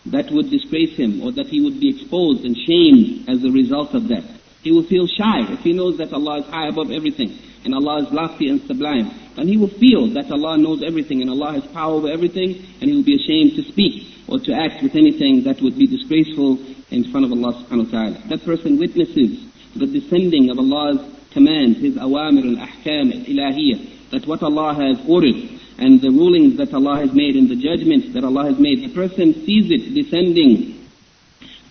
[0.07, 3.95] that would disgrace him or that he would be exposed and shamed as a result
[3.95, 4.25] of that.
[4.67, 8.03] He will feel shy if he knows that Allah is high above everything and Allah
[8.03, 9.09] is lofty and sublime.
[9.37, 12.91] And he will feel that Allah knows everything and Allah has power over everything and
[12.91, 16.59] he will be ashamed to speak or to act with anything that would be disgraceful
[16.91, 18.19] in front of Allah subhanahu wa ta'ala.
[18.27, 19.47] That person witnesses
[19.77, 20.99] the descending of Allah's
[21.31, 25.37] commands, His awamir al-ahkam al-ilahiyah, that what Allah has ordered
[25.79, 28.93] and the rulings that Allah has made and the judgments that Allah has made, the
[28.93, 30.75] person sees it descending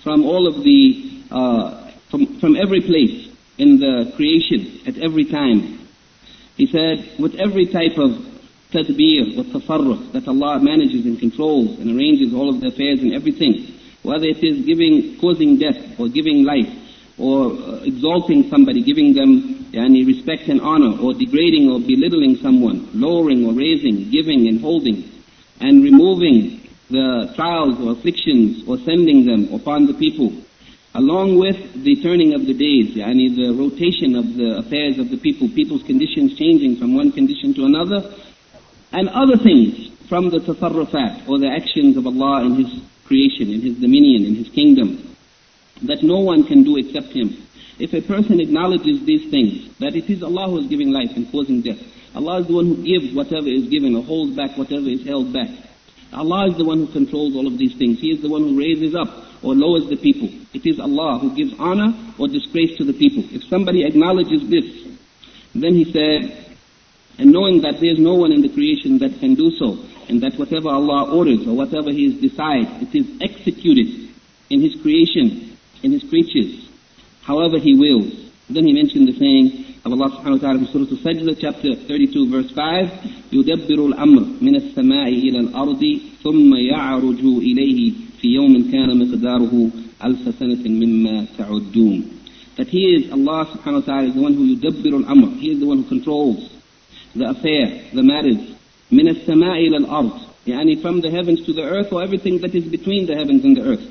[0.01, 5.79] from all of the, uh, from, from every place in the creation at every time.
[6.57, 8.11] He said, with every type of
[8.71, 13.13] tadbir or tasarruf that Allah manages and controls and arranges all of the affairs and
[13.13, 16.71] everything, whether it is giving, causing death or giving life,
[17.17, 22.89] or uh, exalting somebody, giving them yani, respect and honor, or degrading or belittling someone,
[22.93, 25.09] lowering or raising, giving and holding,
[25.61, 30.33] and removing the trials or afflictions or sending them upon the people,
[30.95, 35.17] along with the turning of the days, yani the rotation of the affairs of the
[35.17, 38.15] people, people's conditions changing from one condition to another,
[38.93, 43.61] and other things from the tasarrufat, or the actions of Allah in His creation, in
[43.61, 45.15] His dominion, in His kingdom
[45.83, 47.35] that no one can do except Him.
[47.77, 51.29] If a person acknowledges these things, that it is Allah who is giving life and
[51.29, 51.83] causing death,
[52.15, 55.33] Allah is the one who gives whatever is given or holds back whatever is held
[55.33, 55.49] back.
[56.13, 57.99] Allah is the one who controls all of these things.
[57.99, 60.28] He is the one who raises up or lowers the people.
[60.52, 63.24] It is Allah who gives honor or disgrace to the people.
[63.30, 64.66] If somebody acknowledges this,
[65.54, 66.54] then he said,
[67.18, 70.20] and knowing that there is no one in the creation that can do so, and
[70.22, 74.08] that whatever Allah orders or whatever He decides, it is executed
[74.48, 75.50] in His creation
[75.82, 76.68] in his creatures,
[77.22, 78.12] however he wills.
[78.48, 82.30] Then he mentioned the saying of Allah subhanahu wa ta'ala in Surah Al-Sajdah, chapter 32,
[82.30, 85.82] verse 5, يُدَبِّرُ الْأَمْرِ مِنَ السَّمَاءِ إِلَى الْأَرْضِ
[86.22, 89.70] ثُمَّ يَعْرُجُ إِلَيْهِ فِي يَوْمٍ كَانَ مِقْدَارُهُ
[90.04, 92.02] أَلْفَ سَنَةٍ مِمَّا تَعُدُّونَ
[92.56, 95.38] That he is, Allah subhanahu wa ta'ala is the one who يُدَبِّرُ الْأَمْرِ.
[95.38, 96.50] He is the one who controls
[97.14, 98.38] the affair, the matters
[98.92, 100.12] من السماء إلى الأرض
[100.46, 103.56] يعني from the heavens to the earth or everything that is between the heavens and
[103.56, 103.86] the earth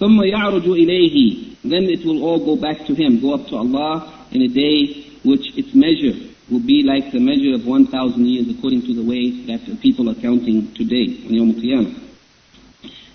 [0.00, 4.10] ثم يعرج إليه then it will all go back to him go up to Allah
[4.32, 6.14] in a day which its measure
[6.50, 10.14] will be like the measure of 1,000 years according to the way that people are
[10.14, 12.05] counting today on Yom Qiyamah.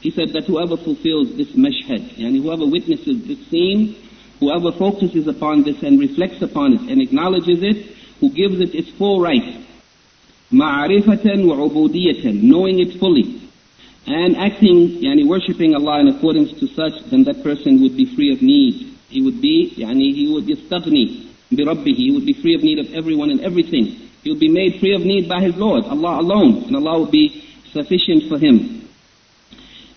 [0.01, 3.95] He said that whoever fulfills this mashhad, and whoever witnesses this scene,
[4.39, 8.89] whoever focuses upon this and reflects upon it and acknowledges it, who gives it its
[8.97, 9.65] full right,
[10.51, 13.41] معرفة وعبودية, knowing it fully,
[14.05, 18.31] and acting, yani worshipping Allah in accordance to such, then that person would be free
[18.31, 18.95] of need.
[19.09, 21.95] He would be, yani he would yastaghni بربه.
[21.95, 23.85] He would be free of need of everyone and everything.
[24.23, 27.11] He would be made free of need by his Lord, Allah alone, and Allah would
[27.11, 28.80] be sufficient for him.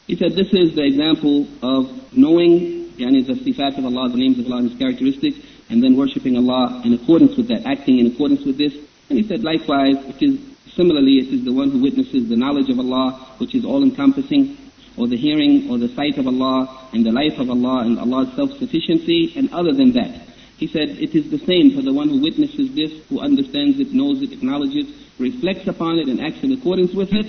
[0.08, 4.40] He said this is the example of knowing yani the sifat of Allah, the names
[4.40, 5.38] of Allah His characteristics,
[5.70, 8.74] and then worshipping Allah in accordance with that, acting in accordance with this.
[9.10, 10.40] And he said likewise, it is
[10.76, 14.58] similarly, it is the one who witnesses the knowledge of Allah, which is all encompassing,
[14.98, 18.34] or the hearing or the sight of Allah, and the life of Allah, and Allah's
[18.36, 20.22] self-sufficiency, and other than that.
[20.58, 23.92] He said, it is the same for the one who witnesses this, who understands it,
[23.92, 24.88] knows it, acknowledges,
[25.20, 27.26] reflects upon it, and acts in accordance with it.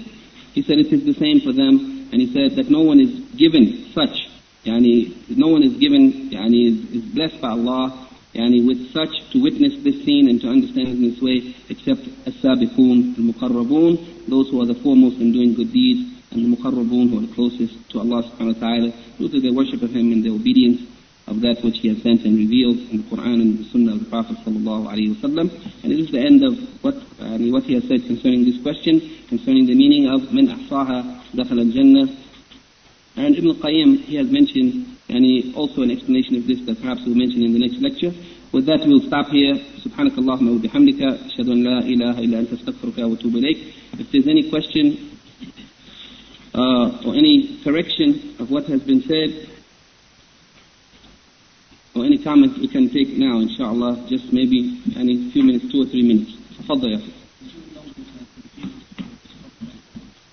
[0.55, 1.96] He said, it is the same for them.
[2.13, 4.29] And he said that no one is given such,
[4.65, 9.43] yani, no one is given, yani, is, is blessed by Allah, yani, with such to
[9.43, 14.67] witness this scene and to understand in this way, except as-sabiqun, al-muqarrabun, those who are
[14.67, 18.23] the foremost in doing good deeds, and the muqarrabun who are the closest to Allah
[18.23, 20.83] subhanahu wa ta'ala, due to their worship of Him and their obedience
[21.28, 24.00] of that which he has sent and revealed in the Quran and the Sunnah of
[24.00, 25.48] the Prophet sallallahu alaihi wasallam.
[25.84, 29.00] And it is the end of what uh, what he has said concerning this question,
[29.30, 32.18] concerning the meaning of من أحصاها دخل الجنة.
[33.18, 37.02] And Ibn Qayyim, he has mentioned, and he also an explanation of this that perhaps
[37.06, 38.14] we'll mention in the next lecture.
[38.52, 39.56] With that, we'll stop here.
[39.84, 43.58] سبحانك اللهم وبحمدك أشهد أن لا إله إلا أنت أستغفرك وأتوب إليك.
[44.00, 45.18] If there's any question
[46.54, 49.50] uh, or any correction of what has been said,
[51.96, 55.86] or any comment we can take now, inshallah, just maybe any few minutes, two or
[55.86, 56.32] three minutes.
[56.62, 57.12] تفضل يا أخي.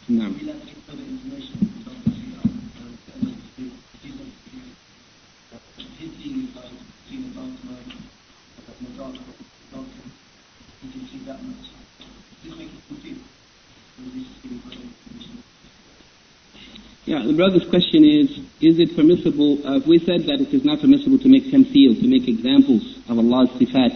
[0.09, 0.33] نعم.
[17.06, 18.32] Yeah, the brother's question is,
[18.64, 22.00] is it permissible, uh, if we said that it is not permissible to make tamthil,
[22.00, 23.92] to make examples of Allah's sifat,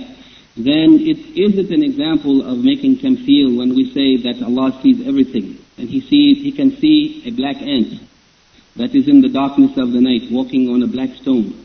[0.58, 5.08] then it, is it an example of making tamthil when we say that Allah sees
[5.08, 8.01] everything, and He sees, He can see a black ant
[8.76, 11.64] that is in the darkness of the night walking on a black stone.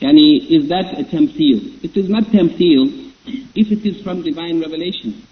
[0.00, 1.82] Yani, is that a tamthil?
[1.82, 5.26] It is not tamthil if it is from divine revelation.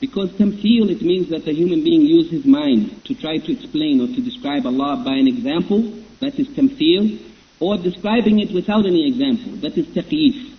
[0.00, 4.00] Because tamthil, it means that the human being uses his mind to try to explain
[4.00, 5.80] or to describe Allah by an example,
[6.20, 7.18] that is tamthil,
[7.60, 10.52] or describing it without any example, that is takyif.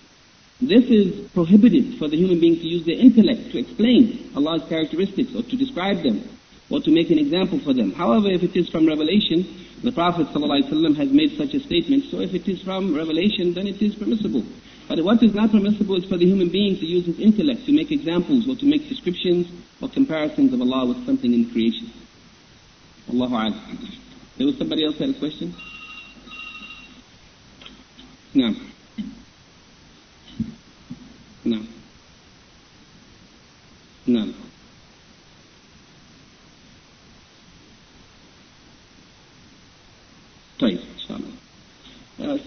[0.59, 5.35] This is prohibited for the human being to use their intellect to explain Allah's characteristics
[5.35, 6.27] or to describe them
[6.71, 7.91] or to make an example for them.
[7.91, 9.45] However, if it is from revelation,
[9.83, 13.67] the Prophet ﷺ has made such a statement, so if it is from revelation, then
[13.67, 14.43] it is permissible.
[14.87, 17.73] But what is not permissible is for the human being to use his intellect to
[17.73, 19.47] make examples or to make descriptions
[19.81, 21.91] or comparisons of Allah with something in creation.
[23.09, 23.77] Allahu Akbar.
[24.37, 25.53] There was somebody else had a question?
[28.33, 28.53] No.
[31.43, 31.61] No.
[34.05, 34.33] No.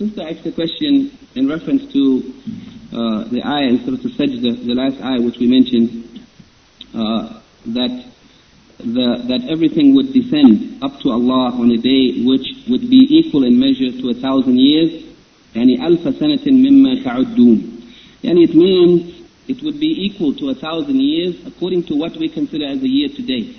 [0.00, 2.32] sister asked a question in reference to
[2.90, 6.24] uh, the ayah in Surah Al-Sajdah, the last ayah which we mentioned,
[6.94, 7.92] uh, that
[8.78, 13.44] the, that everything would descend up to Allah on a day which would be equal
[13.44, 15.04] in measure to a thousand years,
[15.52, 17.60] yani alfa sanatin mimma ta'uddun.
[18.24, 22.30] Yani it means it would be equal to a thousand years according to what we
[22.30, 23.54] consider as a year today.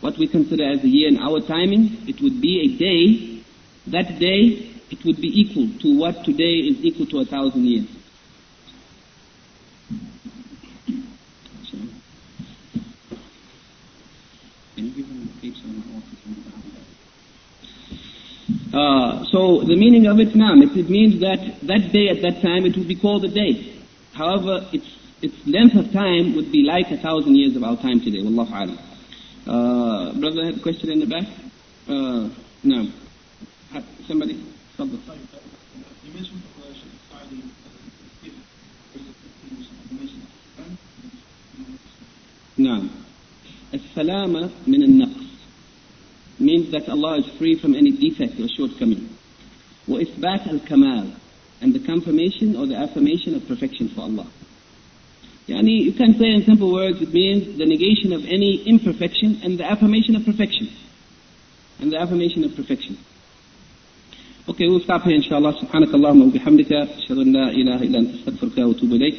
[0.00, 3.44] What we consider as a year in our timing, it would be a day,
[3.88, 7.86] that day it would be equal to what today is equal to a thousand years.
[18.72, 22.64] Uh, so the meaning of it now, it, means that that day at that time
[22.64, 23.74] it would be called a day.
[24.12, 24.86] However, its
[25.22, 28.22] its length of time would be like a thousand years of our time today.
[28.22, 28.78] Wallahu alam.
[29.46, 31.26] Uh, brother had a question in the back.
[31.88, 32.28] Uh,
[32.62, 32.90] no.
[34.06, 34.42] Somebody.
[34.79, 34.97] تفضل
[36.05, 36.41] You mentioned
[37.09, 37.41] Friday,
[42.57, 42.89] نعم
[43.73, 45.25] السلامة من النقص
[46.39, 49.09] means that Allah is free from any defect or shortcoming.
[49.87, 51.11] وإثبات الكمال
[51.61, 54.27] and the confirmation or the affirmation of perfection for Allah.
[55.47, 59.59] Yani, you can say in simple words, it means the negation of any imperfection and
[59.59, 60.69] the affirmation of perfection.
[61.79, 62.97] And the affirmation of perfection.
[64.48, 68.58] أوكي ويل ان شاء الله سبحانك اللهم وبحمدك اشهد ان لا اله الا انت استغفرك
[68.58, 69.14] واتوب اليك